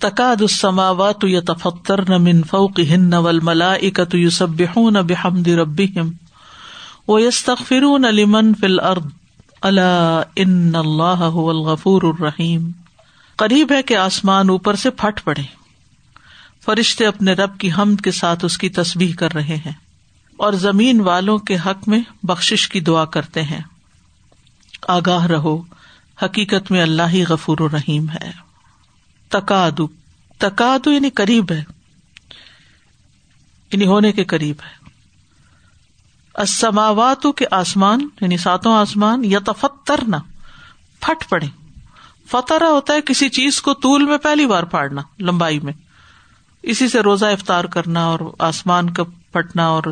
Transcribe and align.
تقاد 0.00 0.42
السماوات 0.42 1.24
يتفطرن 1.24 2.22
من 2.22 2.42
فوقهن 2.42 3.14
والملائكة 3.14 4.18
يسبحون 4.18 4.92
بحمد 4.92 5.48
ربهم 5.48 6.10
ويستغفرون 7.08 8.02
لمن 8.02 8.54
في 8.54 8.66
الارض. 8.66 9.06
الا 9.62 10.20
ان 10.36 10.74
اللہ 10.74 11.30
هو 11.32 11.50
الغفور 11.50 12.02
الرحیم. 12.02 12.70
قریب 13.36 13.72
ہے 13.72 13.82
کہ 13.82 13.96
آسمان 13.96 14.50
اوپر 14.50 14.74
سے 14.74 14.90
پھٹ 14.90 15.24
پڑے۔ 15.24 15.42
فرشتے 16.64 17.06
اپنے 17.06 17.32
رب 17.32 17.58
کی 17.58 17.70
حمد 17.78 18.00
کے 18.00 18.10
ساتھ 18.10 18.44
اس 18.44 18.58
کی 18.58 18.68
تصبیح 18.68 19.14
کر 19.14 19.34
رہے 19.34 19.56
ہیں 19.56 19.72
اور 20.36 20.52
زمین 20.52 21.00
والوں 21.00 21.38
کے 21.38 21.56
حق 21.66 21.88
میں 21.88 22.00
بخش 22.22 22.68
کی 22.68 22.80
دعا 22.80 23.04
کرتے 23.04 23.42
ہیں۔ 23.42 23.60
آگاہ 24.88 25.26
رہو، 25.26 25.62
حقیقت 26.22 26.70
میں 26.70 26.82
اللہ 26.82 27.02
ہی 27.12 27.24
غفور 27.28 27.56
الرحیم 27.60 28.10
ہے۔ 28.10 28.45
تقادو 29.28 29.86
تقادو 30.38 30.92
یعنی 30.92 31.10
قریب 31.10 31.52
ہے. 31.52 31.64
یعنی 33.72 33.86
ہونے 33.86 34.12
کے 34.12 34.24
قریب 34.24 34.56
ہے. 34.64 34.86
اسماوات 36.42 37.26
کے 37.36 37.44
آسمان 37.50 38.08
یعنی 38.20 38.36
ساتوں 38.36 38.76
آسمان 38.76 39.24
یا 39.24 39.38
تفتر 39.46 40.00
نہ 40.08 40.16
پھٹ 41.00 41.28
پڑے 41.28 41.46
فترا 42.30 42.70
ہوتا 42.70 42.94
ہے 42.94 43.00
کسی 43.02 43.28
چیز 43.28 43.62
کو 43.62 43.74
طول 43.74 44.04
میں 44.04 44.18
پہلی 44.18 44.46
بار 44.46 44.62
پھاڑنا، 44.62 45.02
لمبائی 45.20 45.60
میں. 45.60 45.72
اسی 46.62 46.88
سے 46.88 47.00
روزہ 47.00 47.26
افطار 47.26 47.64
کرنا 47.64 48.04
اور 48.04 48.20
آسمان 48.38 48.90
کا 48.90 49.02
پھٹنا 49.04 49.66
اور 49.66 49.82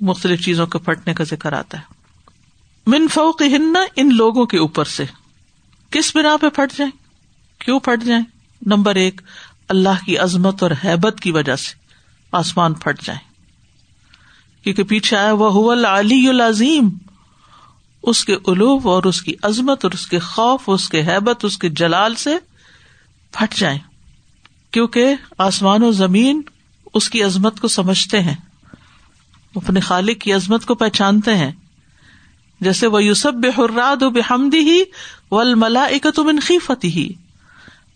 مختلف 0.00 0.44
چیزوں 0.44 0.66
کے 0.66 0.78
پھٹنے 0.78 1.14
کا 1.14 1.24
ذکر 1.24 1.52
آتا 1.52 1.78
ہے. 1.78 1.82
من 2.86 3.08
فوق 3.08 3.42
ہننا 3.42 3.80
ان 3.96 4.16
لوگوں 4.16 4.46
کے 4.46 4.58
اوپر 4.58 4.84
سے. 4.84 5.04
کس 5.90 6.16
بنا 6.16 6.36
پہ 6.36 6.48
پھٹ 6.48 6.78
جائیں؟ 6.78 6.92
کیوں 7.58 7.80
پھٹ 7.80 8.04
جائیں؟ 8.04 8.24
نمبر 8.66 8.94
ایک، 8.94 9.20
اللہ 9.68 10.04
کی 10.06 10.18
عظمت 10.18 10.62
اور 10.62 10.70
حیبت 10.84 11.20
کی 11.20 11.32
وجہ 11.32 11.56
سے 11.56 11.74
آسمان 12.32 12.74
پھٹ 12.74 13.02
جائیں۔ 13.02 13.32
کیونکہ 14.64 14.82
پیچھے 14.82 15.16
آیا 15.16 15.32
وہ 15.32 15.72
علی 15.72 16.28
العظیم۔ 16.28 16.88
اس 18.02 18.24
کے 18.24 18.34
الوب 18.46 18.88
اور 18.88 19.02
اس 19.02 19.22
کی 19.22 19.34
عظمت 19.42 19.84
اور 19.84 19.92
اس 19.92 20.06
کے 20.06 20.18
خوف، 20.18 20.60
اس 20.66 20.88
کے 20.88 21.02
حیبت، 21.02 21.44
اس 21.44 21.58
کے 21.58 21.68
جلال 21.68 22.14
سے 22.14 22.36
پھٹ 23.32 23.54
جائیں۔ 23.54 23.78
کیونکہ 24.70 25.14
آسمان 25.38 25.82
و 25.82 25.92
زمین 25.92 26.42
اس 26.94 27.10
کی 27.10 27.22
عظمت 27.22 27.60
کو 27.60 27.68
سمجھتے 27.68 28.20
ہیں۔ 28.20 28.34
اپنے 29.54 29.80
خالق 29.80 30.20
کی 30.20 30.32
عظمت 30.32 30.66
کو 30.66 30.74
پہچانتے 30.74 31.36
ہیں۔ 31.36 31.52
جیسے 32.60 32.86
وہ 32.86 33.04
یوسف 33.04 33.34
بے 33.34 33.48
حراد 33.48 34.02
و 34.02 34.10
بے 34.10 34.20
حمدی 34.30 34.58
ہی 34.58 34.82
ول 35.30 35.54
ملا 35.54 35.86
خیفتی 36.42 36.88
ہی 36.88 37.12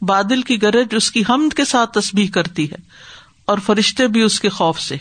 بادل 0.02 0.42
کی 0.42 0.62
گرج 0.62 0.86
اس 0.90 1.10
کی 1.10 1.22
حمد 1.28 1.54
کے 1.54 1.64
ساتھ 1.64 1.92
تصبیح 1.92 2.30
کرتی 2.30 2.70
ہے 2.70 2.76
اور 3.44 3.58
فرشتے 3.58 4.06
بھی 4.06 4.22
اس 4.22 4.40
کے 4.40 4.48
خوف 4.48 4.80
سے 4.80 4.96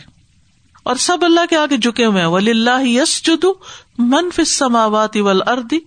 اور 0.82 0.96
سب 0.96 1.18
اللہ 1.20 1.40
کے 1.50 1.56
آگے 1.56 1.76
جھکے 1.76 2.04
ہوئے 2.04 2.20
ہیں۔ 2.20 2.28
ولی 2.28 2.50
اللہ 2.50 2.84
یس 2.84 3.22
جدو 3.24 3.52
منف 3.98 4.40
سماوات 4.46 5.16
ول 5.16 5.42
اردی 5.46 5.78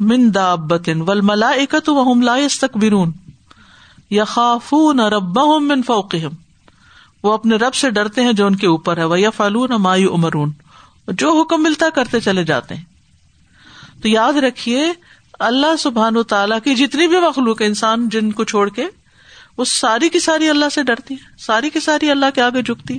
من 0.00 0.34
دابن 0.34 1.02
ول 1.02 1.20
ملا 1.20 1.48
اکت 1.48 1.88
وم 1.88 2.22
لا 2.22 2.36
تک 2.60 2.76
برون 2.76 3.12
یا 4.10 4.24
خافون 4.24 5.00
رب 5.00 5.38
من 5.38 5.82
فوقہم 5.82 6.34
وہ 7.22 7.32
اپنے 7.32 7.56
رب 7.56 7.74
سے 7.74 7.90
ڈرتے 7.90 8.22
ہیں 8.22 8.32
جو 8.32 8.46
ان 8.46 8.56
کے 8.56 8.66
اوپر 8.66 8.96
ہے۔ 8.96 9.04
وہ 9.04 9.20
یا 9.20 9.30
فالون 9.30 9.70
مایو 9.78 10.14
امرون 10.14 10.52
جو 11.08 11.40
حکم 11.40 11.62
ملتا 11.62 11.90
کرتے 11.90 12.20
چلے 12.20 12.44
جاتے 12.44 12.74
ہیں۔ 12.74 12.84
تو 14.02 14.08
یاد 14.08 14.32
رکھیے 14.32 14.92
اللہ 15.38 15.76
سبحان 15.78 16.16
و 16.16 16.22
تعالیٰ 16.22 16.58
کی 16.64 16.74
جتنی 16.74 17.06
بھی 17.06 17.20
مخلوق 17.20 17.60
ہے 17.60 17.66
انسان 17.66 18.08
جن 18.08 18.30
کو 18.32 18.44
چھوڑ 18.44 18.68
کے، 18.68 18.86
وہ 19.58 19.64
ساری 19.64 20.08
کی 20.08 20.20
ساری 20.20 20.48
اللہ 20.48 20.68
سے 20.72 20.82
ڈرتی 20.82 21.14
ہے 21.14 21.36
ساری 21.38 21.70
کی 21.70 21.80
ساری 21.80 22.10
اللہ 22.10 22.26
کے 22.34 22.42
آگے 22.42 22.62
جھکتی 22.62 22.98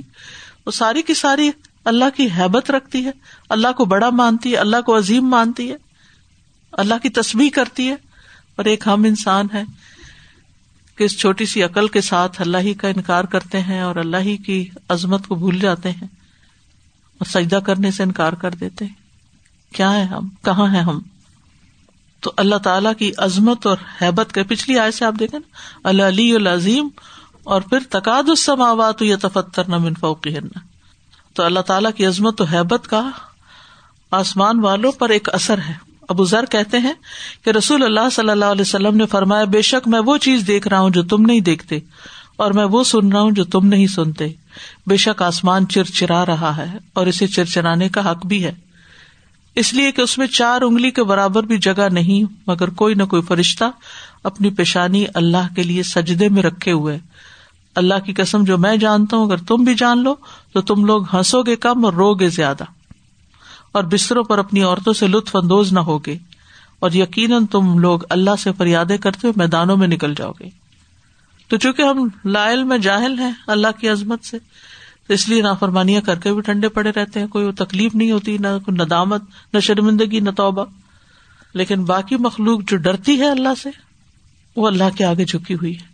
وہ 0.66 0.70
ساری 0.70 1.02
کی 1.02 1.14
ساری 1.14 1.50
اللہ 1.84 2.04
کی 2.16 2.26
حیبت 2.26 2.70
رکھتی 2.70 3.04
ہے، 3.04 3.10
اللہ 3.48 3.72
کو 3.76 3.84
بڑا 3.84 4.10
مانتی 4.10 4.52
ہے، 4.52 4.56
اللہ 4.56 4.80
کو 4.86 4.98
عظیم 4.98 5.26
مانتی 5.26 5.70
ہے، 5.70 5.76
اللہ 6.72 6.94
کی 7.02 7.08
تصویر 7.08 7.48
کرتی 7.54 7.88
ہے۔ 7.88 7.94
اور 8.56 8.64
ایک 8.64 8.86
ہم 8.86 9.04
انسان 9.04 9.46
ہے 9.54 9.62
کہ 10.96 11.04
اس 11.04 11.18
چھوٹی 11.18 11.46
سی 11.46 11.62
عقل 11.62 11.88
کے 11.88 12.00
ساتھ 12.00 12.40
اللہ 12.40 12.58
ہی 12.58 12.74
کا 12.74 12.88
انکار 12.88 13.24
کرتے 13.24 13.60
ہیں 13.60 13.80
اور 13.80 13.96
اللہ 13.96 14.16
ہی 14.16 14.36
کی 14.36 14.68
عظمت 14.88 15.26
کو 15.26 15.34
بھول 15.34 15.58
جاتے 15.58 15.90
ہیں 15.90 16.06
اور 17.18 17.24
سجدہ 17.24 17.56
کرنے 17.56 17.90
سے 17.90 18.02
انکار 18.02 18.32
کر 18.32 18.50
دیتے 18.50 18.84
ہیں۔ 18.84 18.94
کیا 19.74 19.94
ہے 19.94 20.02
ہم؟ 20.02 20.28
کہاں 20.44 20.74
ہے 20.74 20.80
ہم؟ 20.80 21.00
تو 22.22 22.32
اللہ 22.36 22.58
تعالیٰ 22.62 22.92
کی 22.98 23.10
عظمت 23.18 23.66
اور 23.66 23.76
حیبت 24.02 24.32
کے 24.34 24.42
پچھلی 24.42 24.78
آئے 24.78 24.90
سے 24.90 25.04
آپ 25.04 25.14
دیکھیں 25.20 25.38
نا 25.38 25.88
اللہ 25.88 26.02
علی 26.04 26.34
العظیم، 26.34 26.88
اور 27.44 27.60
پھر 27.60 27.78
تقاد 27.90 28.28
السماوات 28.28 29.02
یا 29.02 29.16
تفتر 29.22 29.68
نہ 29.68 29.78
منفوقی 29.78 30.34
تو 31.36 31.42
اللہ 31.42 31.60
تعالیٰ 31.66 31.90
کی 31.96 32.06
عظمت 32.06 32.40
و 32.40 32.44
حیبت 32.44 32.88
کا 32.88 33.02
آسمان 34.12 34.60
والوں 34.60 34.92
پر 34.92 35.10
ایک 35.10 35.28
اثر 35.34 35.58
ہے۔ 35.58 35.74
ابو 36.08 36.24
ذر 36.24 36.44
کہتے 36.44 36.78
ہیں 36.78 36.92
کہ 37.44 37.50
رسول 37.50 37.82
اللہ 37.82 38.08
صلی 38.12 38.30
اللہ 38.30 38.44
علیہ 38.46 38.62
وسلم 38.62 38.96
نے 38.96 39.06
فرمایا، 39.06 39.44
بے 39.44 39.62
شک 39.62 39.88
میں 39.88 40.00
وہ 40.00 40.16
چیز 40.16 40.46
دیکھ 40.46 40.68
رہا 40.68 40.80
ہوں 40.80 40.90
جو 40.90 41.02
تم 41.02 41.22
نہیں 41.22 41.40
دیکھتے، 41.40 41.78
اور 42.36 42.50
میں 42.50 42.64
وہ 42.64 42.82
سن 42.84 43.12
رہا 43.12 43.20
ہوں 43.20 43.30
جو 43.30 43.44
تم 43.44 43.66
نہیں 43.66 43.86
سنتے۔ 43.86 44.28
بے 44.86 44.96
شک 44.96 45.22
آسمان 45.22 45.68
چر 45.68 45.84
چرا 45.94 46.24
رہا 46.26 46.56
ہے، 46.56 46.66
اور 46.92 47.06
اسے 47.06 47.26
چرچرانے 47.26 47.88
کا 47.88 48.10
حق 48.10 48.26
بھی 48.26 48.44
ہے۔ 48.44 48.52
اس 49.58 49.74
لیے 49.74 49.92
کہ 49.92 50.00
اس 50.00 50.18
میں 50.18 50.26
چار 50.26 50.62
انگلی 50.62 50.90
کے 50.90 51.02
برابر 51.02 51.42
بھی 51.42 51.58
جگہ 51.58 51.88
نہیں، 51.92 52.32
مگر 52.46 52.70
کوئی 52.70 52.94
نہ 52.94 53.02
کوئی 53.02 53.22
فرشتہ 53.22 53.64
اپنی 54.24 54.50
پیشانی 54.50 55.04
اللہ 55.14 55.54
کے 55.56 55.62
لیے 55.62 55.82
سجدے 55.82 56.28
میں 56.28 56.42
رکھے 56.42 56.72
ہوئے۔ 56.72 56.98
اللہ 57.74 57.94
کی 58.06 58.12
قسم، 58.12 58.44
جو 58.44 58.58
میں 58.58 58.76
جانتا 58.76 59.16
ہوں، 59.16 59.26
اگر 59.26 59.36
تم 59.36 59.54
بھی 59.54 59.74
جان 59.74 60.02
لو، 60.02 60.14
تو 60.52 60.60
تم 60.60 60.84
لوگ 60.84 61.16
ہنسو 61.16 61.42
گے 61.42 61.56
کم 61.56 61.84
اور 61.84 61.92
رو 61.92 62.14
گے 62.14 62.28
زیادہ۔ 62.28 62.64
اور 63.72 63.84
بستروں 63.84 64.24
پر 64.24 64.38
اپنی 64.38 64.62
عورتوں 64.62 64.92
سے 64.92 65.06
لطف 65.06 65.36
اندوز 65.36 65.72
نہ 65.72 65.80
ہوگے۔ 65.80 66.18
اور 66.78 66.90
یقیناً 66.90 67.46
تم 67.46 67.78
لوگ 67.78 68.00
اللہ 68.10 68.30
سے 68.38 68.50
فریادیں 68.58 68.98
کرتے 68.98 69.20
ہوئے 69.24 69.32
میدانوں 69.36 69.76
میں 69.76 69.88
نکل 69.88 70.14
جاؤ 70.14 70.32
گے۔ 70.40 70.48
تو 71.48 71.56
چونکہ 71.56 71.82
ہم 71.82 72.08
لائل 72.24 72.64
میں 72.64 72.78
جاہل 72.78 73.18
ہیں 73.18 73.32
اللہ 73.46 73.68
کی 73.80 73.88
عظمت 73.88 74.24
سے 74.24 74.38
اس 75.08 75.28
لیے 75.28 75.42
نافرمانیاں 75.42 76.00
کر 76.00 76.18
کے 76.18 76.32
بھی 76.32 76.40
ٹھنڈے 76.40 76.68
پڑے 76.68 76.90
رہتے 76.90 77.20
ہیں، 77.20 77.26
کوئی 77.26 77.52
تکلیف 77.52 77.94
نہیں 77.94 78.10
ہوتی، 78.10 78.38
نہ 78.38 78.46
کوئی 78.64 78.84
ندامت 78.84 79.22
نہ 79.52 79.60
شرمندگی، 79.60 80.20
نہ 80.20 80.30
توبہ۔ 80.30 80.64
لیکن 81.54 81.84
باقی 81.84 82.16
مخلوق 82.16 82.60
جو 82.62 82.76
ڈرتی 82.76 83.20
ہے 83.20 83.28
اللہ 83.28 83.48
سے، 83.62 83.68
وہ 84.56 84.66
اللہ 84.66 84.96
کے 84.96 85.04
آگے 85.04 85.24
جھکی 85.24 85.54
ہوئی 85.54 85.78
ہے۔ 85.78 85.86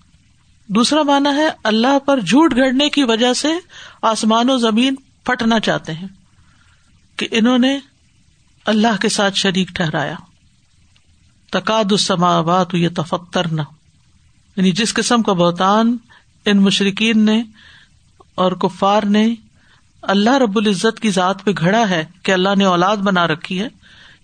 دوسرا 0.66 1.02
مانا 1.02 1.36
ہے 1.36 1.48
اللہ 1.64 1.98
پر 1.98 2.20
جھوٹ 2.20 2.56
گھڑنے 2.56 2.88
کی 2.88 3.04
وجہ 3.04 3.32
سے 3.32 3.48
آسمان 4.02 4.50
و 4.50 4.56
زمین 4.56 4.94
پھٹنا 5.24 5.60
چاہتے 5.60 5.92
ہیں 5.92 6.08
کہ 7.16 7.28
انہوں 7.30 7.58
نے 7.58 7.78
اللہ 8.64 9.00
کے 9.00 9.08
ساتھ 9.08 9.34
شریک 9.34 9.68
ٹھہرایا۔ 9.68 10.14
تقاد 11.52 11.84
السماوات 11.90 12.74
یہ 12.74 12.88
تفتر 12.96 13.48
نہ 13.48 13.62
یعنی 14.56 14.72
جس 14.72 14.94
قسم 14.94 15.22
کا 15.22 15.32
بہتان 15.32 15.96
ان 16.46 16.58
مشرقین 16.58 17.24
نے 17.24 17.42
اور 18.34 18.52
کفار 18.52 19.02
نے 19.02 19.34
اللہ 20.02 20.30
رب 20.30 20.58
العزت 20.58 21.00
کی 21.00 21.10
ذات 21.10 21.44
پہ 21.44 21.50
گھڑا 21.58 21.88
ہے 21.90 22.04
کہ 22.22 22.32
اللہ 22.32 22.48
نے 22.58 22.64
اولاد 22.64 22.96
بنا 22.96 23.26
رکھی 23.26 23.60
ہے، 23.60 23.68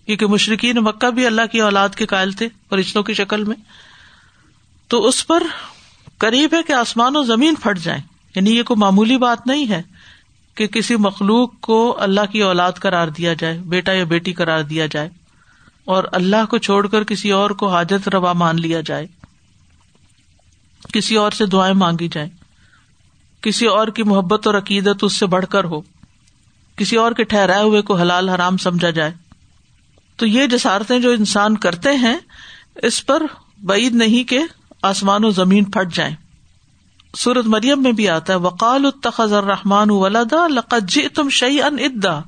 کیونکہ 0.06 0.26
مشرقین 0.26 0.76
مکہ 0.76 1.10
بھی 1.10 1.26
اللہ 1.26 1.42
کی 1.52 1.60
اولاد 1.60 1.88
کے 1.88 2.06
قائل 2.06 2.32
تھے 2.32 2.48
فرشتوں 2.70 3.02
کی 3.02 3.14
شکل 3.14 3.44
میں۔ 3.44 3.56
تو 4.88 5.06
اس 5.06 5.26
پر 5.26 5.42
قریب 6.18 6.54
ہے 6.54 6.62
کہ 6.62 6.72
آسمان 6.72 7.16
و 7.16 7.22
زمین 7.22 7.54
پھٹ 7.54 7.78
جائیں۔ 7.78 8.02
یعنی 8.34 8.56
یہ 8.56 8.62
کوئی 8.62 8.80
معمولی 8.80 9.16
بات 9.16 9.46
نہیں 9.46 9.68
ہے 9.68 9.82
کہ 10.54 10.66
کسی 10.66 10.96
مخلوق 10.96 11.60
کو 11.60 11.96
اللہ 12.00 12.20
کی 12.32 12.42
اولاد 12.42 12.72
کرار 12.72 13.08
دیا 13.08 13.32
جائے، 13.32 13.58
بیٹا 13.58 13.92
یا 13.92 14.04
بیٹی 14.04 14.32
کرار 14.32 14.62
دیا 14.62 14.86
جائے 14.86 15.08
اور 15.84 16.04
اللہ 16.12 16.44
کو 16.50 16.58
چھوڑ 16.58 16.86
کر 16.86 17.04
کسی 17.04 17.30
اور 17.30 17.50
کو 17.50 17.68
حاجت 17.68 18.08
روا 18.08 18.32
مان 18.32 18.60
لیا 18.60 18.80
جائے، 18.80 19.06
کسی 20.92 21.16
اور 21.16 21.30
سے 21.30 21.46
دعائیں 21.46 21.74
مانگی 21.74 22.08
جائیں۔ 22.08 22.28
کسی 23.42 23.66
اور 23.66 23.88
کی 23.88 24.02
محبت 24.02 24.46
اور 24.46 24.54
عقیدت 24.54 25.04
اس 25.04 25.12
سے 25.12 25.26
بڑھ 25.26 25.46
کر 25.46 25.64
ہو، 25.64 25.80
کسی 26.76 26.96
اور 26.96 27.12
کے 27.12 27.24
ٹھہرائے 27.24 27.62
ہوئے 27.62 27.82
کو 27.82 27.94
حلال 27.94 28.28
حرام 28.28 28.56
سمجھا 28.56 28.90
جائے۔ 28.90 29.12
تو 30.16 30.26
یہ 30.26 30.46
جسارتیں 30.46 30.98
جو 30.98 31.10
انسان 31.10 31.56
کرتے 31.56 31.96
ہیں، 31.96 32.16
اس 32.76 33.06
پر 33.06 33.22
بعید 33.64 33.94
نہیں 33.94 34.28
کہ 34.28 34.38
آسمان 34.82 35.24
و 35.24 35.30
زمین 35.30 35.64
پھٹ 35.64 35.94
جائیں۔ 35.94 36.16
سورت 37.16 37.46
مریم 37.46 37.82
میں 37.82 37.92
بھی 37.92 38.08
آتا 38.08 38.32
ہے 38.32 38.38
وقال 38.38 38.84
التخذ 38.84 39.32
الرحمان 39.32 39.90
ولدا 39.90 40.46
لقد 40.46 40.90
جئتم 40.90 41.28
شعی 41.28 41.62
ان 41.62 41.76
ادا 41.78 42.20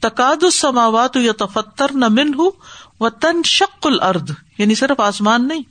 تقاد 0.00 0.42
السماوات 0.42 1.16
یا 1.16 1.32
تفتر 1.38 1.86
نہ 1.94 2.04
من 2.08 2.34
ہوں 2.34 2.50
و 3.00 3.10
تن 3.10 3.42
شک 3.42 3.88
یعنی 4.58 4.74
صرف 4.74 5.00
آسمان 5.00 5.48
نہیں۔ 5.48 5.62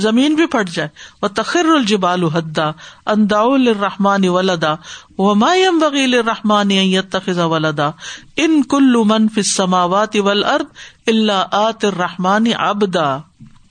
زمین 0.00 0.34
بھی 0.34 0.46
پھٹ 0.46 0.70
جائے۔ 0.70 0.88
وہ 1.22 1.28
تخر 1.28 1.64
الجبال 1.64 2.24
حدا 2.24 2.70
اندا 3.06 3.40
الرحمان 3.40 4.28
ولدا 4.28 4.74
و 5.18 5.34
مایم 5.34 5.78
بغیل 5.78 6.14
الرحمان 6.14 6.68
تخذ 7.10 7.38
ولدا۔ 7.38 7.90
ان 8.36 8.62
کل 8.62 8.96
من 9.04 9.28
فی 9.28 9.40
السماوات 9.40 10.16
والارض 10.16 10.64
الا 11.06 11.46
آت 11.50 11.84
الرحمان 11.84 12.44
ابدا 12.58 13.18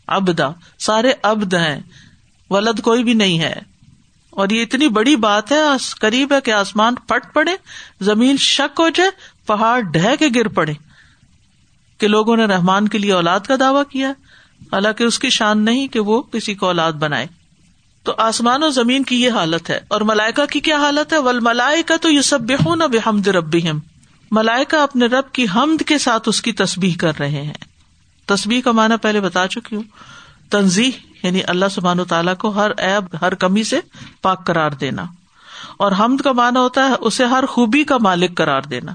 ابدا 0.07 0.49
سارے 0.79 1.13
ابد 1.23 1.53
ہیں۔ 1.53 1.79
ولد 2.49 2.79
کوئی 2.79 3.03
بھی 3.03 3.13
نہیں 3.13 3.39
ہے۔ 3.39 3.55
اور 4.29 4.49
یہ 4.49 4.61
اتنی 4.61 4.87
بڑی 4.87 5.15
بات 5.15 5.51
ہے 5.51 5.61
قریب 5.99 6.33
ہے 6.33 6.41
کہ 6.41 6.51
آسمان 6.51 6.95
پھٹ 6.95 7.33
پڑے، 7.33 7.51
زمین 8.01 8.37
شک 8.37 8.79
ہو 8.79 8.89
جائے، 8.89 9.09
پہاڑ 9.47 9.81
ڈہ 9.81 10.15
کے 10.19 10.27
گر 10.35 10.47
پڑے۔ 10.47 10.73
کہ 11.97 12.07
لوگوں 12.07 12.37
نے 12.37 12.45
رحمان 12.45 12.87
کے 12.87 12.97
لیے 12.97 13.13
اولاد 13.13 13.39
کا 13.39 13.55
دعوی 13.59 13.83
کیا 13.89 14.13
حالانکہ 14.61 15.03
اس 15.03 15.19
کی 15.19 15.29
شان 15.29 15.65
نہیں 15.65 15.87
کہ 15.87 15.99
وہ 15.99 16.21
کسی 16.21 16.55
کو 16.55 16.65
اولاد 16.65 16.91
بنائے۔ 16.91 17.27
تو 18.03 18.13
آسمان 18.17 18.63
و 18.63 18.69
زمین 18.69 19.03
کی 19.03 19.21
یہ 19.21 19.31
حالت 19.31 19.69
ہے۔ 19.69 19.79
اور 19.87 20.01
ملائکا 20.01 20.45
کی 20.45 20.59
کیا 20.59 20.77
حالت 20.77 21.13
ہے؟ 21.13 21.17
ول 21.17 21.39
ملائے 21.39 21.83
کا 21.83 21.95
تو 22.01 22.09
یہ 22.09 22.21
سب 22.21 22.41
بے 22.41 22.75
نہ 22.75 22.83
بے 22.83 23.31
ربی 23.31 23.61
ملائکا 24.31 24.83
اپنے 24.83 25.05
رب 25.05 25.31
کی 25.31 25.45
حمد 25.55 25.83
کے 25.83 25.97
ساتھ 25.97 26.29
اس 26.29 26.41
کی 26.41 26.51
تصبیح 26.51 26.93
کر 26.99 27.11
رہے 27.19 27.41
ہیں۔ 27.41 27.53
تصبیح 28.25 28.61
کا 28.61 28.71
معنی 28.71 28.95
پہلے 29.01 29.21
بتا 29.21 29.47
چکی 29.47 29.75
ہوں۔ 29.75 29.83
تنظیح 30.49 30.91
یعنی 31.23 31.41
اللہ 31.47 31.65
سبحان 31.71 31.99
و 31.99 32.05
تعالیٰ 32.05 32.37
کو 32.37 32.49
ہر 32.49 32.71
ایب 32.77 33.15
ہر 33.21 33.33
کمی 33.33 33.63
سے 33.63 33.79
پاک 34.21 34.45
قرار 34.45 34.71
دینا۔ 34.71 35.05
اور 35.77 35.91
حمد 35.91 36.21
کا 36.21 36.31
معنی 36.31 36.59
ہوتا 36.59 36.87
ہے 36.87 36.93
اسے 36.99 37.25
ہر 37.25 37.45
خوبی 37.45 37.83
کا 37.83 37.97
مالک 37.97 38.37
قرار 38.37 38.61
دینا۔ 38.61 38.91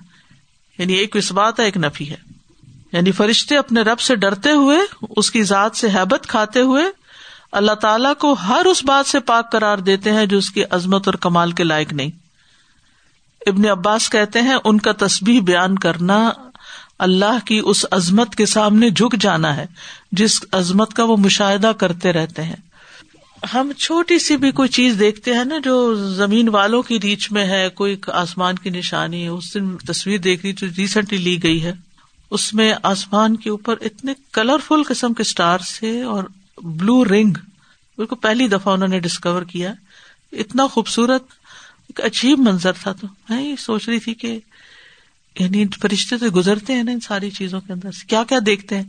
یعنی 0.78 0.92
ایک 0.92 1.16
بات 1.32 1.60
ہے، 1.60 1.64
ایک 1.64 1.76
نفی 1.76 2.10
ہے۔ 2.10 2.16
یعنی 2.94 3.12
فرشتے 3.12 3.56
اپنے 3.56 3.82
رب 3.82 4.00
سے 4.00 4.16
ڈرتے 4.16 4.50
ہوئے، 4.50 4.78
اس 5.16 5.30
کی 5.30 5.42
ذات 5.42 5.76
سے 5.76 5.88
حیبت 5.88 6.26
کھاتے 6.26 6.60
ہوئے، 6.60 6.84
اللہ 7.52 7.72
تعالیٰ 7.72 8.14
کو 8.18 8.32
ہر 8.32 8.64
اس 8.64 8.84
بات 8.84 9.06
سے 9.06 9.20
پاک 9.20 9.52
قرار 9.52 9.78
دیتے 9.78 10.12
ہیں 10.12 10.26
جو 10.26 10.38
اس 10.38 10.50
کی 10.50 10.64
عظمت 10.70 11.08
اور 11.08 11.14
کمال 11.14 11.52
کے 11.52 11.64
لائق 11.64 11.92
نہیں۔ 11.92 12.10
ابن 13.46 13.68
عباس 13.70 14.10
کہتے 14.10 14.42
ہیں، 14.42 14.54
ان 14.64 14.78
کا 14.78 14.92
تصبیح 14.98 15.40
بیان 15.40 15.78
کرنا 15.78 16.30
اللہ 16.98 17.38
کی 17.44 17.60
اس 17.64 17.86
عظمت 17.90 18.34
کے 18.34 18.46
سامنے 18.46 18.90
جھک 18.90 19.16
جانا 19.20 19.56
ہے، 19.56 19.66
جس 20.12 20.40
عظمت 20.52 20.94
کا 20.94 21.04
وہ 21.04 21.16
مشاہدہ 21.16 21.72
کرتے 21.78 22.12
رہتے 22.12 22.42
ہیں۔ 22.42 22.56
ہم 23.54 23.72
چھوٹی 23.78 24.18
سی 24.18 24.36
بھی 24.36 24.50
کوئی 24.50 24.68
چیز 24.68 24.96
دیکھتے 24.98 25.34
ہیں 25.34 25.44
نا، 25.44 25.58
جو 25.64 25.94
زمین 25.94 26.48
والوں 26.48 26.82
کی 26.82 27.00
ریچ 27.00 27.32
میں 27.32 27.44
ہے، 27.44 27.68
کوئی 27.68 27.96
آسمان 28.06 28.54
کی 28.54 28.70
نشانی 28.70 29.26
اس 29.26 29.54
دن 29.54 29.76
تصویر 29.76 30.18
دیکھ 30.18 30.46
رہی 30.46 30.52
جو 30.52 30.66
ریسنٹلی 30.76 31.18
لی 31.18 31.42
گئی 31.42 31.64
ہے۔ 31.64 31.72
اس 32.34 32.52
میں 32.54 32.72
آسمان 32.82 33.36
کے 33.36 33.50
اوپر 33.50 33.76
اتنے 33.80 34.12
کلرفل 34.32 34.82
قسم 34.82 35.14
کے 35.14 35.22
اسٹار 35.22 35.58
سے 35.58 36.00
اور 36.02 36.24
بلو 36.62 37.04
رنگ 37.04 37.32
بالکل 37.98 38.16
پہلی 38.16 38.48
دفعہ 38.48 38.72
انہوں 38.74 38.88
نے 38.88 38.98
ڈسکور 39.00 39.42
کیا. 39.42 39.72
اتنا 40.32 40.66
خوبصورت، 40.66 41.22
ایک 41.88 42.00
عجیب 42.00 42.38
منظر 42.38 42.72
تھا 42.82 42.92
تو 42.92 43.06
میں 43.28 43.42
یہ 43.42 43.56
سوچ 43.56 43.88
رہی 43.88 43.98
تھی 43.98 44.14
کہ 44.14 44.38
یعنی 45.40 45.64
فرشتے 45.82 46.16
تو 46.18 46.26
گزرتے 46.36 46.74
ہیں 46.74 46.82
نا 46.82 46.92
ان 46.92 47.00
ساری 47.00 47.30
چیزوں 47.30 47.60
کے 47.60 47.72
اندر. 47.72 47.92
سے 47.92 48.06
کیا 48.06 48.22
کیا 48.24 48.38
دیکھتے 48.46 48.76
ہیں؟ 48.76 48.84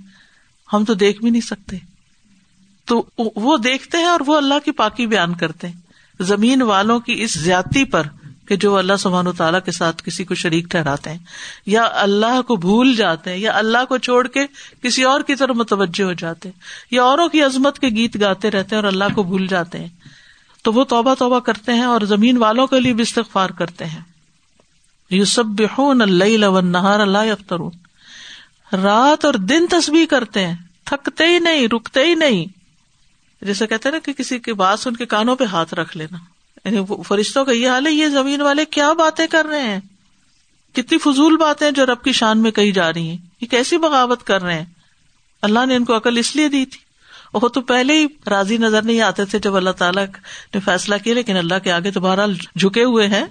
ہم 0.74 0.86
تو 0.86 0.94
دیکھ 0.94 1.22
بھی 1.22 1.30
نہیں 1.30 1.42
سکتے. 1.42 1.78
تو 2.86 3.04
وہ 3.36 3.58
دیکھتے 3.58 3.98
ہیں 3.98 4.06
اور 4.06 4.20
وہ 4.28 4.38
اللہ 4.38 4.60
کی 4.66 4.72
پاکی 4.72 5.08
بیان 5.08 5.36
کرتے 5.36 5.68
ہیں. 5.68 6.24
زمین 6.24 6.62
والوں 6.62 7.00
کی 7.00 7.22
اس 7.24 7.34
زیادتی 7.34 7.86
پر 7.86 8.08
کہ 8.48 8.56
جو 8.56 8.78
اللہ 8.78 8.94
سبحان 9.00 9.28
و 9.28 9.32
تعالیٰ 9.32 9.60
کے 9.66 9.72
ساتھ 9.72 10.04
کسی 10.04 10.24
کو 10.24 10.36
شریک 10.36 10.66
ٹھہراتے 10.70 11.10
ہیں، 11.10 11.18
یا 11.66 11.90
اللہ 11.94 12.42
کو 12.42 12.56
بھول 12.56 12.96
جاتے 12.96 13.30
ہیں، 13.30 13.38
یا 13.38 13.58
اللہ 13.58 13.86
کو 13.90 13.98
چھوڑ 13.98 14.28
کے 14.28 14.46
کسی 14.82 15.04
اور 15.04 15.22
کی 15.22 15.36
طرف 15.36 15.56
متوجہ 15.56 16.04
ہو 16.04 16.14
جاتے 16.14 16.50
ہیں، 16.50 16.60
یا 16.92 17.04
اوروں 17.04 17.30
کی 17.30 17.42
عظمت 17.42 17.80
کے 17.80 17.88
گیت 17.88 18.22
گاتے 18.22 18.52
رہتے 18.52 18.76
ہیں 18.76 18.84
اور 18.84 18.92
اللہ 18.92 19.16
کو 19.16 19.24
بھول 19.24 19.48
جاتے 19.48 19.80
ہیں۔ 19.80 19.88
تو 20.64 20.74
وہ 20.74 20.84
توبہ 20.84 21.16
توبہ 21.16 21.40
کرتے 21.40 21.74
ہیں 21.74 21.84
اور 21.84 22.02
زمین 22.02 22.38
والوں 22.38 22.68
کے 22.68 22.80
لیے 22.80 22.94
بھی 22.94 23.02
استغفار 23.02 23.50
کرتے 23.50 23.86
ہیں۔ 23.86 24.02
یو 25.10 25.26
سب 25.26 25.62
اللہ 25.78 26.60
نہار 26.60 27.00
اللہ 27.00 27.18
اخترون 27.18 27.72
رات 28.76 29.26
اور 29.26 29.34
دن 29.34 29.66
تصویر 29.70 30.06
کرتے 30.10 30.48
ہیں، 30.48 30.56
تھکتے 30.84 31.28
ہی 31.28 31.40
نہیں، 31.40 31.68
رکتے 31.68 32.04
ہی 32.04 32.16
نہیں۔ 32.16 32.46
جیسے 33.46 33.68
کہتے 33.68 33.92
نا 33.92 34.00
کہ 34.00 34.14
کسی 34.14 34.40
کے 34.40 34.54
بات 34.54 34.88
ان 34.88 34.96
کے 34.96 35.06
کانوں 35.06 35.36
پہ 35.36 35.44
ہاتھ 35.44 35.74
رکھ 35.74 35.98
لینا۔ 35.98 36.35
یعنی 36.66 37.04
فرشتوں 37.08 37.46
کا 37.46 37.52
یہ 37.52 37.70
حال 37.70 37.88
ہے، 37.88 37.92
یہ 37.92 38.08
زمین 38.08 38.42
والے 38.42 38.66
کیا 38.66 38.94
باتیں 38.94 39.28
کر 39.28 39.46
رہے 39.46 39.62
ہیں؟ 39.62 39.80
کتنی 40.74 40.98
فضول 40.98 41.38
باتیں 41.38 41.72
جو 41.72 41.86
رب 41.86 42.04
کی 42.04 42.12
شان 42.12 42.42
میں 42.42 42.52
کہی 42.52 42.72
جا 42.72 42.94
رہی 42.94 43.10
ہیں۔ 43.10 43.18
یہ 43.42 43.48
کیسی 43.48 43.78
بغاوت 43.78 44.24
کر 44.24 44.42
رہے 44.42 44.54
ہیں؟ 44.54 44.66
اللہ 45.42 45.66
نے 45.66 45.76
ان 45.76 45.86
کو 45.86 45.98
عقل 45.98 46.18
اس 46.18 46.36
لیے 46.36 46.50
دی 46.50 46.66
تھی۔ 46.66 46.80
وہ 47.34 47.48
تو 47.48 47.62
پہلے 47.62 47.94
ہی 47.94 48.06
راضی 48.30 48.58
نظر 48.58 48.82
نہیں 48.82 49.02
آتے 49.02 49.26
تھے 49.26 49.40
جب 49.40 49.56
اللہ 49.56 49.70
تعالیٰ 49.70 50.06
نے 50.54 50.60
فیصلہ 50.60 50.96
کیا، 51.04 51.14
لیکن 51.14 51.38
اللہ 51.38 51.54
کے 51.64 51.72
آگے 51.72 51.92
تو 51.92 52.00
بہرحال 52.00 52.34
جھکے 52.34 52.84
ہوئے 52.84 53.08
ہیں۔ 53.08 53.26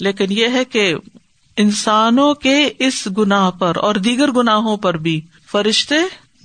لیکن 0.00 0.26
یہ 0.28 0.46
ہے 0.48 0.64
کہ 0.64 0.94
انسانوں 1.56 2.34
کے 2.34 2.70
اس 2.78 3.08
گناہ 3.18 3.50
پر 3.50 3.76
اور 3.76 3.94
دیگر 3.94 4.30
گناہوں 4.30 4.76
پر 4.76 4.96
بھی 4.96 5.20
فرشتے 5.52 5.94